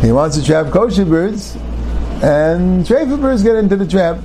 he 0.00 0.12
wants 0.12 0.36
to 0.38 0.44
trap 0.44 0.72
kosher 0.72 1.04
birds, 1.04 1.56
and 2.22 2.84
treifa 2.84 3.20
birds 3.20 3.42
get 3.42 3.56
into 3.56 3.76
the 3.76 3.86
trap. 3.86 4.18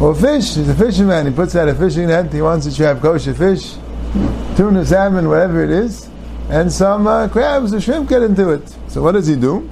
Or 0.00 0.14
fish, 0.14 0.54
he's 0.54 0.68
a 0.68 0.74
fisherman, 0.74 1.26
he 1.26 1.32
puts 1.32 1.56
out 1.56 1.68
a 1.68 1.74
fishing 1.74 2.08
net, 2.08 2.30
he 2.32 2.42
wants 2.42 2.66
to 2.66 2.74
trap 2.74 3.00
kosher 3.00 3.32
fish, 3.32 3.76
tuna, 4.54 4.84
salmon, 4.84 5.28
whatever 5.28 5.64
it 5.64 5.70
is, 5.70 6.10
and 6.50 6.70
some 6.70 7.06
uh, 7.06 7.28
crabs 7.28 7.72
or 7.72 7.80
shrimp 7.80 8.08
get 8.08 8.22
into 8.22 8.50
it. 8.50 8.76
So 8.88 9.02
what 9.02 9.12
does 9.12 9.26
he 9.26 9.36
do? 9.36 9.68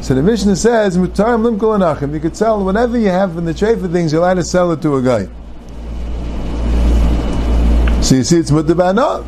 So 0.00 0.14
the 0.14 0.22
Mishnah 0.22 0.56
says, 0.56 0.96
"Mutarim 0.96 1.58
anachim." 1.58 2.14
You 2.14 2.20
could 2.20 2.36
sell 2.36 2.64
whatever 2.64 2.98
you 2.98 3.10
have 3.10 3.36
in 3.36 3.44
the 3.44 3.52
trade 3.52 3.80
for 3.80 3.88
things. 3.88 4.12
You're 4.12 4.22
allowed 4.22 4.34
to 4.34 4.44
sell 4.44 4.72
it 4.72 4.80
to 4.82 4.96
a 4.96 5.02
guy. 5.02 5.28
So 8.00 8.14
you 8.14 8.24
see, 8.24 8.38
it's 8.38 8.50
mutabana. 8.50 9.24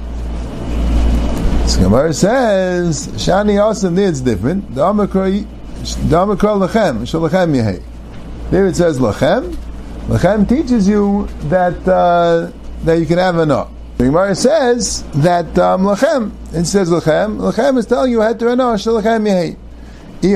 So 1.68 1.82
Gemara 1.82 2.14
says, 2.14 3.08
"Shani 3.08 3.56
asim." 3.60 3.94
There 3.94 4.08
it's 4.08 4.20
different. 4.20 4.74
The 4.74 4.80
amakra, 4.80 5.46
amakra 5.82 6.68
lachem, 6.68 7.02
shalachem. 7.02 7.82
There 8.50 8.66
it 8.66 8.76
says 8.76 8.98
lachem. 8.98 9.54
Lachem 10.06 10.48
teaches 10.48 10.88
you 10.88 11.28
that 11.44 11.76
uh, 11.88 12.50
that 12.84 12.94
you 12.94 13.06
can 13.06 13.18
have 13.18 13.36
a 13.38 13.46
no. 13.46 13.70
The 13.98 14.04
Gemara 14.04 14.34
says 14.34 15.02
that 15.14 15.58
um, 15.58 15.82
lachem. 15.82 16.32
It 16.52 16.64
says 16.66 16.90
lachem. 16.90 17.38
Lachem 17.38 17.78
is 17.78 17.86
telling 17.86 18.10
you 18.10 18.20
had 18.20 18.38
to 18.40 18.56
no 18.56 18.74
shalachem 18.74 19.26
yehei. 19.26 19.56
If 20.24 20.34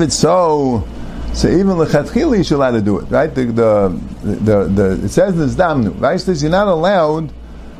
it's 0.00 0.14
so 0.14 0.86
So 1.32 1.48
even 1.48 1.68
lechatchila 1.68 2.50
you're 2.50 2.58
allowed 2.58 2.72
to 2.72 2.82
do 2.82 2.98
it, 2.98 3.04
right? 3.04 3.34
The, 3.34 3.46
the, 3.46 4.00
the, 4.22 4.64
the 4.64 5.04
it 5.04 5.08
says 5.08 5.40
in 5.40 5.48
damnu, 5.50 5.98
right? 5.98 6.20
Says 6.20 6.42
you're 6.42 6.50
not 6.50 6.68
allowed 6.68 7.32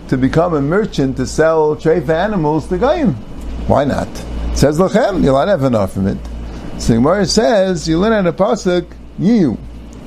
to 0.09 0.17
become 0.17 0.55
a 0.55 0.63
merchant 0.63 1.19
to 1.19 1.27
sell 1.27 1.77
treif 1.77 2.09
animals 2.09 2.69
to 2.69 2.79
goyim. 2.79 3.17
Why 3.69 3.85
not? 3.85 4.09
It 4.09 4.57
says 4.57 4.79
lachem, 4.79 5.27
allowed 5.29 5.45
to 5.45 5.51
have 5.51 5.63
enough 5.63 5.93
from 5.93 6.07
it. 6.07 6.19
So 6.79 6.95
Gemara 6.95 7.27
says 7.27 7.87
you 7.87 7.99
learn 7.99 8.15
at 8.15 8.27
a 8.27 8.33
pasuk 8.33 8.91
yiu. 9.21 9.59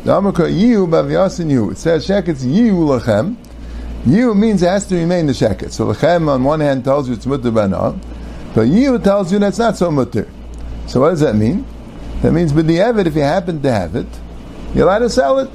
The 0.04 0.12
Amakar 0.14 0.52
yiu. 0.52 1.72
It 1.72 1.78
says 1.78 2.08
sheket's 2.08 2.44
yiu 2.44 2.74
lachem. 2.74 3.36
Yiu 4.04 4.36
means 4.36 4.64
it 4.64 4.68
has 4.68 4.88
to 4.88 4.96
remain 4.96 5.28
the 5.28 5.34
sheket. 5.34 5.72
So 5.72 5.86
lachem 5.86 6.28
on 6.28 6.44
one 6.44 6.60
hand 6.60 6.84
tells 6.84 7.08
you 7.08 7.14
it's 7.14 7.28
mutter 7.28 7.52
bana, 7.52 7.92
but 8.56 8.68
yiu 8.68 9.02
tells 9.04 9.32
you 9.32 9.38
that's 9.38 9.60
not 9.60 9.78
so 9.78 9.92
mutter. 9.92 10.28
So 10.88 11.00
what 11.02 11.12
does 11.12 11.20
that 11.20 11.36
mean? 11.36 11.64
That 12.24 12.32
means 12.32 12.54
with 12.54 12.66
the 12.66 12.78
if 12.80 13.16
you 13.16 13.22
happen 13.22 13.62
to 13.62 13.72
have 13.72 13.96
it, 13.96 14.08
you're 14.74 14.86
allowed 14.86 15.00
to 15.00 15.10
sell 15.12 15.38
it. 15.38 15.52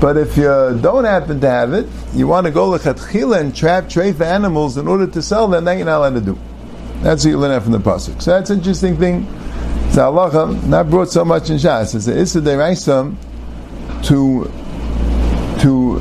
But 0.00 0.16
if 0.16 0.34
you 0.36 0.44
don't 0.80 1.04
happen 1.04 1.40
to 1.40 1.50
have 1.50 1.74
it, 1.74 1.88
you 2.14 2.26
want 2.26 2.46
to 2.46 2.52
go 2.52 2.70
lechatchila 2.70 3.38
and 3.40 3.54
trap 3.54 3.84
treif 3.84 4.22
animals 4.22 4.78
in 4.78 4.88
order 4.88 5.06
to 5.06 5.20
sell 5.20 5.46
them, 5.48 5.64
that 5.66 5.76
you're 5.76 5.84
not 5.84 5.98
allowed 5.98 6.14
to 6.14 6.20
do. 6.20 6.38
That's 7.02 7.24
what 7.24 7.30
you 7.30 7.38
learn 7.38 7.52
out 7.52 7.62
from 7.62 7.72
the 7.72 7.78
pasuk. 7.78 8.20
So 8.20 8.32
that's 8.32 8.50
an 8.50 8.58
interesting 8.58 8.96
thing. 8.96 9.26
It's 9.86 9.96
halacha 9.96 10.66
not 10.66 10.90
brought 10.90 11.10
so 11.10 11.24
much 11.24 11.48
in 11.48 11.56
Shas. 11.56 11.94
It's 11.94 12.08
a 12.08 12.18
issa 12.18 12.40
deraisa 12.40 13.14
to 14.04 14.44
to 15.60 16.00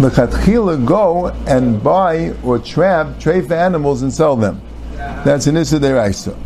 lechatchila 0.00 0.86
go 0.86 1.26
and 1.46 1.82
buy 1.82 2.30
or 2.44 2.58
trap 2.58 3.06
treif 3.18 3.50
animals 3.50 4.02
and 4.02 4.12
sell 4.12 4.36
them. 4.36 4.60
That's 4.96 5.46
an 5.48 5.56
issa 5.56 5.78
deraisa. 5.78 6.36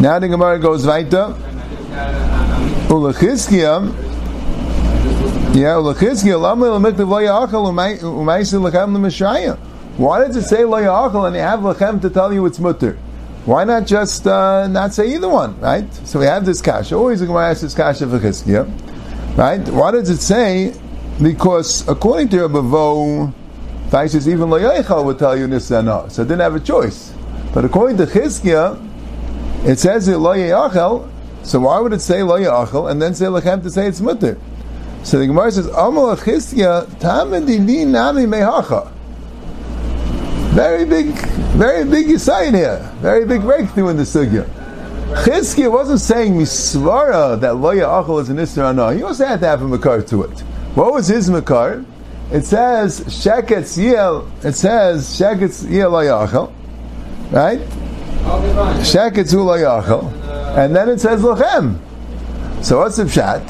Now 0.00 0.18
the 0.18 0.28
Gemara 0.28 0.58
goes 0.58 0.86
weiter. 0.86 1.34
Ulechizkia, 2.88 3.80
yeah, 5.56 5.74
Ulechizkia, 5.74 6.38
Lama 6.38 6.66
Lamiktav 6.66 7.08
Lo 7.08 7.18
Yachal 7.18 7.72
Umaisi 8.02 8.60
Lechem 8.60 8.94
Lemeshaya. 8.94 9.58
Why 9.96 10.26
does 10.26 10.36
it 10.36 10.42
say 10.44 10.64
Lo 10.64 10.78
Yachal 10.78 11.26
and 11.26 11.36
you 11.36 11.42
have 11.42 11.60
Lechem 11.60 12.00
to 12.02 12.10
tell 12.10 12.32
you 12.32 12.44
it's 12.46 12.58
mutter? 12.58 12.98
Why 13.44 13.64
not 13.64 13.86
just 13.86 14.26
uh, 14.26 14.66
not 14.66 14.92
say 14.92 15.14
either 15.14 15.28
one, 15.28 15.58
right? 15.60 15.92
So 16.06 16.18
we 16.18 16.26
have 16.26 16.44
this 16.44 16.60
kasha. 16.60 16.96
Always 16.96 17.20
the 17.20 17.26
Gemara 17.26 17.50
asks 17.50 17.62
this 17.62 17.74
kasha 17.74 18.06
for 18.08 18.18
Chizkia, 18.18 18.66
right? 19.36 19.66
Why 19.68 19.92
does 19.92 20.10
it 20.10 20.18
say? 20.18 20.74
Because 21.22 21.86
according 21.88 22.28
to 22.30 22.42
Rabbi 22.42 22.60
Vo, 22.68 23.32
even 23.86 24.50
Lo 24.50 24.58
Yachal 24.58 25.04
would 25.04 25.18
tell 25.18 25.36
you 25.36 25.46
Nisana, 25.46 26.10
so 26.10 26.22
it 26.22 26.26
didn't 26.26 26.40
have 26.40 26.54
a 26.56 26.60
choice. 26.60 27.14
But 27.54 27.64
according 27.64 27.96
to 27.98 28.06
Chizkia, 28.06 28.82
it 29.64 29.78
says 29.78 30.06
it 30.08 30.18
lo 30.18 30.34
so 31.46 31.60
why 31.60 31.78
would 31.78 31.92
it 31.92 32.00
say 32.00 32.24
lo 32.24 32.40
yachel 32.40 32.90
and 32.90 33.00
then 33.00 33.14
say 33.14 33.26
lechem 33.26 33.62
to 33.62 33.70
say 33.70 33.86
it's 33.86 34.00
mutter? 34.00 34.36
So 35.04 35.20
the 35.20 35.28
Gemara 35.28 35.52
says 35.52 35.66
amal 35.68 36.16
achistia 36.16 36.86
tamidini 36.98 37.86
nami 37.86 38.26
mehacha. 38.26 38.92
Very 40.56 40.86
big, 40.86 41.14
very 41.58 41.84
big 41.84 42.06
yisayin 42.06 42.54
here. 42.54 42.80
Very 43.02 43.26
big 43.26 43.42
breakthrough 43.42 43.88
in 43.88 43.98
the 43.98 44.04
sugya. 44.04 44.48
Chizkiah 45.22 45.70
wasn't 45.70 46.00
saying 46.00 46.32
misvara 46.32 47.38
that 47.38 47.56
lo 47.56 47.74
achol 47.74 48.22
is 48.22 48.30
an 48.30 48.38
isra 48.38 48.74
no. 48.74 48.88
He 48.88 49.02
also 49.02 49.26
had 49.26 49.40
to 49.40 49.46
have 49.46 49.60
a 49.60 49.68
makar 49.68 50.00
to 50.00 50.22
it. 50.22 50.40
What 50.74 50.94
was 50.94 51.08
his 51.08 51.28
makar? 51.28 51.84
It 52.32 52.46
says 52.46 53.00
sheketz 53.00 53.76
yel. 53.76 54.26
It 54.42 54.54
says 54.54 55.06
sheketz 55.06 55.70
yel 55.70 55.90
lo 55.90 56.02
yachel, 56.02 56.50
right? 57.30 57.60
Sheketzu 58.80 59.44
yachal, 59.60 60.10
and 60.56 60.74
then 60.74 60.88
it 60.88 61.00
says 61.02 61.20
lochem. 61.20 61.78
So 62.64 62.78
what's 62.78 62.96
the 62.96 63.04
pshat? 63.04 63.46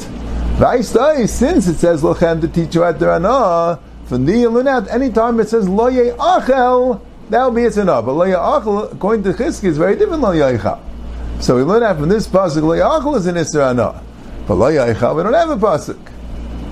Since 1.29 1.67
it 1.67 1.77
says 1.77 2.01
lochem 2.01 2.41
to 2.41 2.49
teach 2.49 2.75
you 2.75 2.83
at 2.83 2.99
the 2.99 3.07
Rana, 3.07 3.79
Yelunat, 4.09 4.89
anytime 4.89 5.39
it 5.39 5.49
says 5.49 5.67
lo 5.67 5.91
achel, 5.91 7.01
that'll 7.29 7.51
be 7.51 7.63
its 7.63 7.77
enough. 7.77 8.05
But 8.05 8.13
lo 8.13 8.25
achel, 8.25 8.93
according 8.93 9.23
to 9.23 9.33
Chizki, 9.33 9.65
is 9.65 9.77
very 9.77 9.95
different 9.95 10.21
lo 10.21 10.33
yachal. 10.33 10.79
So 11.41 11.55
we 11.55 11.63
learn 11.63 11.83
out 11.83 11.97
from 11.97 12.09
this 12.09 12.27
pasuk 12.27 12.63
lo 12.63 12.75
achel 12.75 13.17
is 13.17 13.27
an 13.27 13.35
Isra 13.35 14.03
but 14.47 14.55
lo 14.55 14.71
yachal 14.71 15.15
we 15.15 15.23
don't 15.23 15.33
have 15.33 15.49
a 15.49 15.57
pasuk. 15.57 15.99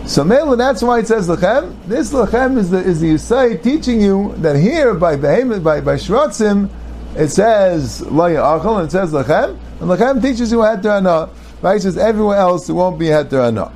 So 0.07 0.23
Mela, 0.23 0.55
that's 0.55 0.81
why 0.81 0.99
it 0.99 1.07
says 1.07 1.27
lochem. 1.27 1.75
This 1.87 2.13
lochem 2.13 2.57
is 2.57 2.69
the 2.69 2.77
is 2.77 3.01
the 3.01 3.15
Yisai 3.15 3.61
teaching 3.61 3.99
you 3.99 4.33
that 4.37 4.55
here 4.55 4.93
by 4.93 5.15
behemoth 5.15 5.63
by 5.63 5.81
by 5.81 5.95
shratzim 5.95 6.69
it 7.15 7.29
says 7.29 8.01
lo 8.01 8.29
yachal 8.29 8.79
and 8.79 8.87
it 8.87 8.91
says 8.91 9.11
lachem, 9.11 9.57
and 9.81 9.89
lachem 9.89 10.21
teaches 10.21 10.51
you 10.51 10.59
heter 10.59 10.97
ana. 10.97 11.29
Right? 11.61 11.77
It 11.77 11.81
says 11.81 11.97
everywhere 11.97 12.37
else 12.37 12.69
it 12.69 12.73
won't 12.73 12.99
be 12.99 13.07
heter 13.07 13.47
ana. 13.47 13.71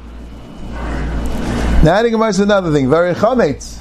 Now 1.81 1.93
adding 1.93 2.13
another 2.13 2.73
thing, 2.73 2.89
very 2.89 3.13
chametz. 3.13 3.79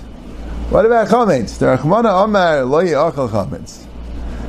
What 0.70 0.86
about 0.86 1.08
chametz? 1.08 1.58
The 1.58 1.66
Rachmana 1.66 2.24
Amar 2.24 2.64
lo 2.64 2.84
yachal 2.84 3.28
chametz. 3.28 3.86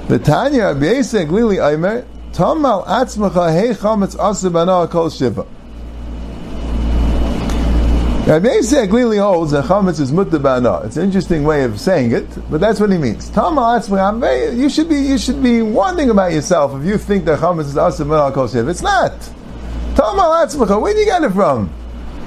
The 0.08 0.20
Tanya 0.20 0.66
Rabbi 0.66 0.86
Yisek 0.86 1.32
Lili 1.32 1.58
Aimer 1.58 2.06
Tamal 2.32 2.86
atzmacha 2.86 3.52
hey 3.52 3.70
chametz 3.70 4.16
asibana 4.18 4.88
kol 4.88 5.10
shiva. 5.10 5.48
Rabbi 8.32 8.50
Yisek 8.50 8.92
clearly 8.92 9.18
holds 9.18 9.52
that 9.52 9.66
chametz 9.66 10.00
is 10.00 10.12
mutabana. 10.12 10.86
It's 10.86 10.98
an 10.98 11.06
interesting 11.06 11.44
way 11.44 11.64
of 11.64 11.80
saying 11.80 12.12
it, 12.12 12.28
but 12.52 12.62
that's 12.62 12.80
what 12.80 12.92
he 12.92 13.00
means. 13.00 13.36
I'm 13.36 14.20
very, 14.20 14.56
you 14.56 14.70
should 14.70 14.90
be 14.90 14.98
you 14.98 15.18
should 15.18 15.42
be 15.42 15.64
wondering 15.64 16.12
about 16.12 16.34
yourself 16.34 16.80
if 16.80 16.86
you 16.86 17.00
think 17.00 17.26
that 17.26 17.40
chametz 17.40 17.62
is 17.62 17.74
asim 17.74 18.32
kol 18.32 18.48
shiva. 18.48 18.70
It's 18.70 18.84
not. 18.84 19.14
Tamal 19.96 20.46
atzmacha. 20.46 20.80
Where 20.80 20.94
do 20.94 21.00
you 21.00 21.06
get 21.06 21.24
it 21.24 21.32
from? 21.32 21.74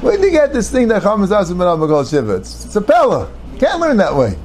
Where 0.03 0.19
do 0.19 0.25
you 0.25 0.31
get 0.31 0.53
this 0.53 0.71
thing 0.71 0.89
that 0.89 1.03
chametz 1.03 1.25
is 1.25 1.31
asim 1.31 1.59
kol 1.59 2.05
shiv? 2.05 2.29
It's, 2.29 2.67
it's 2.67 2.77
a 2.77 2.83
pella. 2.83 3.33
Can't 3.59 3.81
learn 3.81 3.97
that 3.97 4.15
way. 4.15 4.37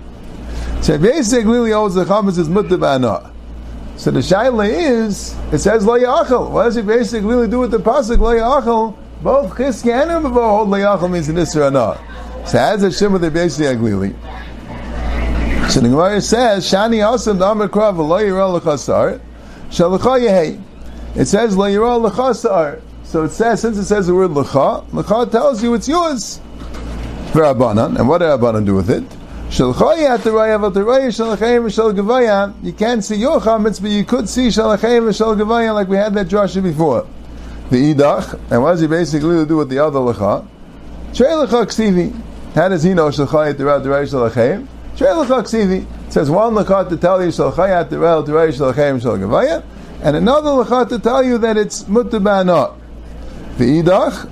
So 0.82 0.98
Yisek 0.98 1.44
clearly 1.44 1.72
holds 1.72 1.96
that 1.96 2.08
chametz 2.08 2.38
is 2.38 2.48
mutabana. 2.48 3.34
So 3.98 4.12
the 4.12 4.20
shaila 4.20 4.70
is, 4.70 5.36
it 5.52 5.60
says 5.60 5.86
lo 5.86 6.00
yachal. 6.00 6.52
What 6.52 6.64
does 6.66 6.78
it 6.78 6.88
basically 6.88 7.28
really 7.28 7.50
do 7.50 7.60
with 7.60 7.72
the 7.72 7.80
pasuk 7.80 8.20
lo 8.20 8.34
yachal? 8.34 8.96
Both 9.22 9.56
Chizki 9.56 9.92
and 9.92 10.24
Rebbe 10.24 10.40
hold 10.40 10.70
Layachal 10.70 11.12
means 11.12 11.28
an 11.28 11.38
Isra 11.38 11.74
not. 11.74 11.98
So 12.48 12.60
as 12.60 12.84
a 12.84 12.92
Shimon 12.92 13.20
they 13.20 13.30
basically 13.30 13.76
aglili. 13.76 14.14
So 15.72 15.82
the 15.82 15.90
Gemara 15.90 16.22
says, 16.22 16.66
Shani 16.66 17.00
Asim 17.00 17.40
Damar 17.40 17.68
Krav 17.68 17.98
Lo 17.98 18.20
Yirah 18.20 18.54
L'chasar 18.54 19.20
Shalacha 19.70 20.22
Yehei. 20.22 20.62
It 21.16 21.26
says 21.26 21.58
Lo 21.58 21.66
Yirah 21.66 22.00
L'chasar. 22.00 22.82
So 23.08 23.24
it 23.24 23.30
says, 23.30 23.62
since 23.62 23.78
it 23.78 23.86
says 23.86 24.08
the 24.08 24.14
word 24.14 24.32
L'cha, 24.32 24.84
L'cha 24.92 25.24
tells 25.26 25.64
you 25.64 25.74
it's 25.74 25.88
yours. 25.88 26.42
For 27.32 27.42
Abanan. 27.42 27.98
And 27.98 28.10
what 28.10 28.18
did 28.18 28.28
Abanan 28.28 28.66
do 28.66 28.76
with 28.76 28.90
it? 28.90 29.04
You 29.50 29.74
can't 32.74 33.06
see 33.06 33.16
your 33.16 33.40
chametz, 33.40 33.82
but 33.82 33.92
you 33.92 34.04
could 34.04 34.28
see 34.28 34.50
shalachayim 34.50 35.08
and 35.08 35.16
shalgavaya 35.16 35.74
like 35.74 35.88
we 35.88 35.96
had 35.96 36.14
that 36.16 36.28
drasha 36.28 36.62
before 36.62 37.08
the 37.70 37.94
idach, 37.94 38.40
and 38.50 38.62
what 38.62 38.72
does 38.72 38.82
he 38.82 38.88
basically 38.88 39.46
do 39.46 39.58
with 39.58 39.70
the 39.70 39.80
other 39.80 40.00
lecha? 40.00 40.46
Trei 41.14 41.28
lecha 41.28 41.66
ksivi. 41.66 42.14
How 42.54 42.70
does 42.70 42.84
he 42.84 42.94
know 42.94 43.10
derel 43.10 43.54
derei 43.56 44.08
shalachayim? 44.08 44.68
Lecha 44.96 45.44
ksivi. 45.44 45.86
It 46.08 46.14
says 46.14 46.30
one 46.30 46.54
lecha 46.54 46.88
to 46.88 46.98
tell 46.98 47.22
you 47.22 47.30
shalachayim 47.30 49.64
and 50.04 50.16
another 50.16 50.50
lecha 50.50 50.90
to 50.90 51.00
tell 51.00 51.24
you 51.24 51.38
that 51.40 51.58
it's 51.58 51.84
mutabana. 51.84 52.76
The 53.58 53.82
idach, 53.82 54.32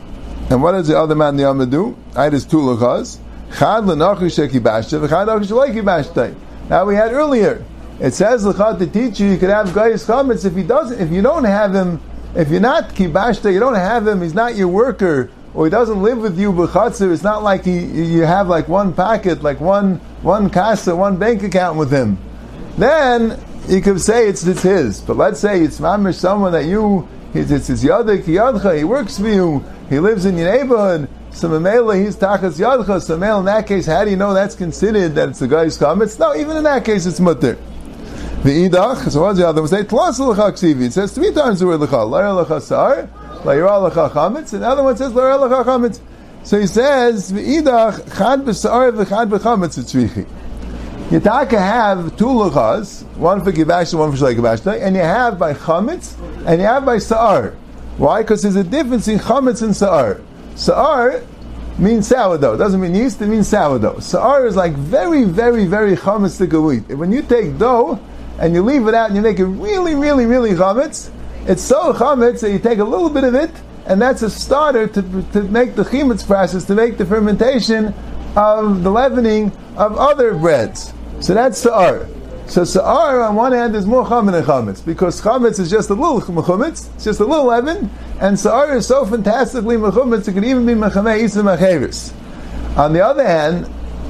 and 0.51 0.61
what 0.61 0.73
does 0.73 0.87
the 0.87 0.97
other 0.97 1.15
man 1.15 1.35
the 1.35 1.43
Yama 1.43 1.65
do? 1.65 1.97
I 2.15 2.29
has 2.29 2.45
two 2.45 2.57
lechas. 2.57 3.17
Chad 3.57 3.83
lenachu 3.83 4.29
shekibashta, 4.29 5.07
v'chad 5.07 5.27
lenachu 5.27 5.73
shekibashta. 5.73 6.35
Now 6.69 6.85
we 6.85 6.95
had 6.95 7.11
earlier. 7.11 7.65
It 7.99 8.13
says 8.13 8.45
lecha 8.45 8.77
to 8.77 8.87
teach 8.87 9.19
you 9.19 9.27
you 9.27 9.37
could 9.37 9.49
have 9.49 9.73
guy's 9.73 10.05
chametz 10.05 10.45
if 10.45 10.55
he 10.55 10.63
doesn't 10.63 10.99
if 10.99 11.11
you 11.11 11.21
don't 11.21 11.45
have 11.45 11.73
him 11.73 12.01
if 12.35 12.49
you're 12.49 12.59
not 12.59 12.89
kibashta, 12.89 13.51
you 13.51 13.59
don't 13.59 13.75
have 13.75 14.05
him, 14.05 14.21
he's 14.21 14.33
not 14.33 14.55
your 14.55 14.67
worker, 14.67 15.31
or 15.53 15.65
he 15.65 15.71
doesn't 15.71 16.01
live 16.01 16.17
with 16.17 16.37
you 16.37 16.51
b'chatzir, 16.51 17.13
it's 17.13 17.23
not 17.23 17.43
like 17.43 17.63
he, 17.63 17.79
you 17.79 18.23
have 18.23 18.49
like 18.49 18.67
one 18.67 18.93
packet, 18.93 19.41
like 19.41 19.61
one, 19.61 19.95
one 20.21 20.49
casa, 20.49 20.93
one 20.93 21.15
bank 21.15 21.43
account 21.43 21.77
with 21.77 21.91
him. 21.91 22.17
Then, 22.77 23.41
you 23.69 23.81
could 23.81 24.01
say 24.01 24.27
it's, 24.27 24.45
it's 24.45 24.63
his. 24.63 24.99
But 24.99 25.15
let's 25.15 25.39
say 25.39 25.61
it's 25.61 25.79
mamish 25.79 26.15
someone 26.15 26.51
that 26.51 26.65
you, 26.65 27.07
it's, 27.35 27.51
it's 27.51 27.67
his 27.67 27.83
yadik 27.83 28.23
yadcha, 28.23 28.77
he 28.77 28.83
works 28.83 29.19
for 29.19 29.27
you, 29.27 29.63
he 29.89 29.99
lives 29.99 30.25
in 30.25 30.37
your 30.37 30.51
neighborhood, 30.51 31.09
so 31.35 31.49
Mamela, 31.49 32.01
he's 32.01 32.15
Tachas 32.15 32.57
Yadcha. 32.57 33.01
So 33.01 33.17
Mamela, 33.17 33.39
in 33.39 33.45
that 33.45 33.67
case, 33.67 33.87
how 33.87 34.05
do 34.05 34.09
you 34.09 34.15
know 34.15 34.33
that's 34.33 34.55
considered 34.55 35.15
that 35.15 35.27
it's 35.29 35.39
the 35.39 35.49
guy's 35.49 35.77
comments? 35.77 36.17
No, 36.17 36.33
even 36.33 36.55
in 36.55 36.63
that 36.63 36.85
case, 36.85 37.05
it's 37.05 37.19
mutter. 37.19 37.57
The 38.43 38.69
idach. 38.69 39.11
So 39.11 39.23
what's 39.23 39.37
the 39.37 39.45
other 39.45 39.61
one? 39.61 39.67
Say 39.67 39.83
tlas. 39.83 40.81
It 40.81 40.93
says 40.93 41.13
three 41.13 41.33
times 41.33 41.59
the 41.59 41.67
word 41.67 41.81
lecha. 41.81 42.07
Layra 42.07 42.45
lecha 42.45 42.61
sar. 42.61 43.09
Layra 43.43 43.91
lecha 43.91 44.09
chametz. 44.11 44.53
And 44.53 44.63
the 44.63 44.67
other 44.67 44.81
one 44.81 44.95
says 44.95 45.11
layra 45.11 45.37
lecha 45.37 45.65
chametz. 45.65 45.99
So 46.43 46.57
he 46.57 46.67
says 46.67 47.33
the 47.33 47.41
idach 47.41 48.17
chad 48.17 48.45
b'sar 48.45 48.93
v'chad 48.93 49.29
b'chametz 49.29 49.77
etzrichi. 49.77 50.25
You 51.11 51.19
taka 51.19 51.59
have 51.59 52.17
two 52.17 52.25
lechas, 52.25 53.03
one 53.15 53.43
for 53.43 53.51
kivash 53.51 53.93
one 53.93 54.11
for 54.11 54.17
shalei 54.17 54.81
and 54.81 54.95
you 54.95 55.03
have 55.03 55.37
by 55.37 55.53
chametz 55.53 56.19
and 56.47 56.59
you 56.59 56.65
have 56.65 56.83
by 56.83 56.97
sa'ar. 56.97 57.51
Why? 57.97 58.23
Because 58.23 58.41
there's 58.41 58.55
a 58.55 58.63
difference 58.63 59.07
in 59.07 59.19
chametz 59.19 59.61
and 59.61 59.75
sa'ar. 59.75 60.19
Sa'ar 60.55 61.21
means 61.77 62.07
sourdough. 62.07 62.55
It 62.55 62.57
doesn't 62.57 62.81
mean 62.81 62.95
yeast, 62.95 63.21
it 63.21 63.27
means 63.27 63.47
sourdough. 63.47 63.99
Sa'ar 63.99 64.47
is 64.47 64.55
like 64.55 64.73
very, 64.73 65.25
very, 65.25 65.67
very 65.67 65.95
chametz 65.95 66.39
to 66.39 66.59
wheat. 66.59 66.87
When 66.97 67.11
you 67.11 67.21
take 67.21 67.59
dough 67.59 67.99
and 68.39 68.55
you 68.55 68.63
leave 68.63 68.87
it 68.87 68.95
out 68.95 69.05
and 69.05 69.15
you 69.15 69.21
make 69.21 69.37
it 69.37 69.45
really, 69.45 69.93
really, 69.93 70.25
really 70.25 70.53
chametz, 70.53 71.11
it's 71.45 71.61
so 71.61 71.93
chametz 71.93 72.41
that 72.41 72.49
you 72.49 72.57
take 72.57 72.79
a 72.79 72.83
little 72.83 73.11
bit 73.11 73.23
of 73.23 73.35
it 73.35 73.51
and 73.85 74.01
that's 74.01 74.23
a 74.23 74.29
starter 74.29 74.87
to, 74.87 75.03
to 75.33 75.43
make 75.43 75.75
the 75.75 75.83
chimetz 75.83 76.25
process, 76.25 76.65
to 76.65 76.73
make 76.73 76.97
the 76.97 77.05
fermentation 77.05 77.93
of 78.35 78.83
the 78.83 78.91
leavening 78.91 79.51
of 79.77 79.97
other 79.97 80.33
breads. 80.33 80.93
So 81.21 81.33
that's 81.33 81.57
sa'ar. 81.57 82.07
So 82.47 82.63
sa'ar 82.63 83.21
on 83.21 83.35
one 83.35 83.53
hand 83.53 83.75
is 83.75 83.85
more 83.85 84.05
chametz 84.05 84.31
than 84.31 84.43
chametz 84.43 84.85
because 84.85 85.21
chametz 85.21 85.59
is 85.59 85.69
just 85.69 85.89
a 85.89 85.93
little 85.93 86.21
chametz, 86.21 86.93
it's 86.95 87.03
just 87.03 87.19
a 87.19 87.25
little 87.25 87.45
leaven, 87.45 87.89
and 88.19 88.39
sa'ar 88.39 88.77
is 88.77 88.85
so 88.85 89.05
fantastically 89.05 89.77
mechumetz 89.77 90.27
it 90.27 90.33
can 90.33 90.43
even 90.43 90.65
be 90.65 90.73
mechamei 90.73 91.23
isa 91.23 91.41
mechavis. 91.41 92.13
On 92.77 92.93
the 92.93 93.03
other 93.03 93.25
hand, 93.25 93.65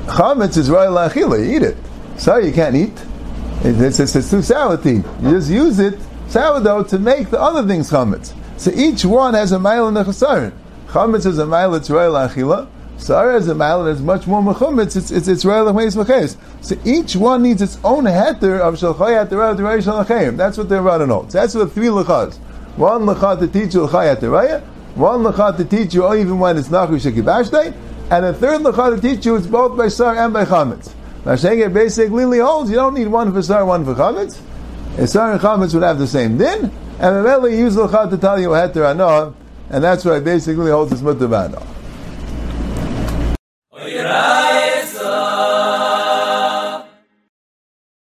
chametz 0.07 0.57
is 0.57 0.69
royal 0.69 0.95
achila, 0.95 1.39
eat 1.45 1.61
it. 1.61 1.77
So 2.17 2.37
you 2.37 2.51
can't 2.51 2.75
eat. 2.75 2.93
It's, 3.63 3.99
it's, 3.99 4.15
it's 4.15 4.29
too 4.29 4.39
eat. 4.39 5.05
You 5.21 5.31
just 5.31 5.49
use 5.49 5.79
it 5.79 5.99
sourdough 6.27 6.83
to 6.83 6.99
make 6.99 7.29
the 7.29 7.39
other 7.39 7.65
things 7.65 7.89
chametz. 7.89 8.33
So 8.57 8.71
each 8.71 9.05
one 9.05 9.33
has 9.33 9.51
a 9.51 9.59
mile 9.59 9.87
and 9.87 9.97
a 9.97 10.03
chesaron. 10.03 10.51
Chametz 10.87 11.25
is 11.25 11.37
a 11.37 11.45
mile, 11.45 11.73
it's 11.75 11.89
royal 11.89 12.13
achila. 12.13 12.67
Sa'ar 12.97 13.35
is 13.35 13.49
a 13.49 13.51
and 13.51 13.89
it's 13.89 13.99
much 13.99 14.25
more 14.25 14.41
mechumetz, 14.41 14.95
it's, 14.95 15.11
it's, 15.11 15.27
it's 15.27 15.43
royal 15.43 15.65
achmeis 15.65 16.37
So 16.61 16.77
each 16.85 17.15
one 17.15 17.43
needs 17.43 17.61
its 17.61 17.77
own 17.83 18.05
heter 18.05 18.59
of 18.61 18.75
shalchayat 18.75 19.27
derayah 19.27 19.57
derayah 19.57 20.05
shalachayim. 20.05 20.37
That's 20.37 20.57
what 20.57 20.69
they're 20.69 20.81
running 20.81 21.11
on. 21.11 21.29
So 21.29 21.39
that's 21.39 21.53
the 21.53 21.67
three 21.67 21.87
lechas. 21.87 22.37
One 22.77 23.01
lecha 23.01 23.37
to 23.39 23.47
teach 23.47 23.73
you 23.73 23.83
l'chayat 23.83 24.17
derayah, 24.17 24.61
one 24.95 25.23
lecha 25.23 25.57
to 25.57 25.65
teach 25.65 25.93
you 25.93 26.05
oh, 26.05 26.15
even 26.15 26.39
when 26.39 26.57
it's 26.57 26.69
nachu 26.69 26.95
shekibashtei, 26.95 27.75
and 28.11 28.25
a 28.25 28.33
third 28.33 28.61
lecha 28.61 28.95
to 28.95 29.01
teach 29.01 29.25
you 29.25 29.35
it's 29.35 29.47
both 29.47 29.77
by 29.77 29.89
sar 29.89 30.15
and 30.15 30.31
by 30.33 30.45
chametz. 30.45 30.93
Now 31.25 31.33
Shegir 31.33 31.73
basically 31.73 32.39
holds 32.39 32.69
you 32.69 32.77
don't 32.77 32.93
need 32.93 33.07
one 33.07 33.33
for 33.33 33.41
sar, 33.41 33.65
one 33.65 33.83
for 33.83 33.93
chametz. 33.93 34.39
A 34.97 35.05
sar 35.05 35.33
and 35.33 35.41
chametz 35.41 35.73
would 35.73 35.83
have 35.83 35.99
the 35.99 36.07
same 36.07 36.37
din, 36.37 36.65
and 36.65 36.71
Mameli 37.01 37.57
use 37.57 37.75
lecha 37.75 38.09
to 38.09 38.17
tell 38.17 38.39
you 38.39 38.49
heter 38.49 38.95
anoah, 38.95 39.33
and 39.69 39.83
that's 39.83 40.05
why 40.05 40.21
basically 40.21 40.71
holds 40.71 40.91
this 40.91 41.01
mutabano. 41.01 41.74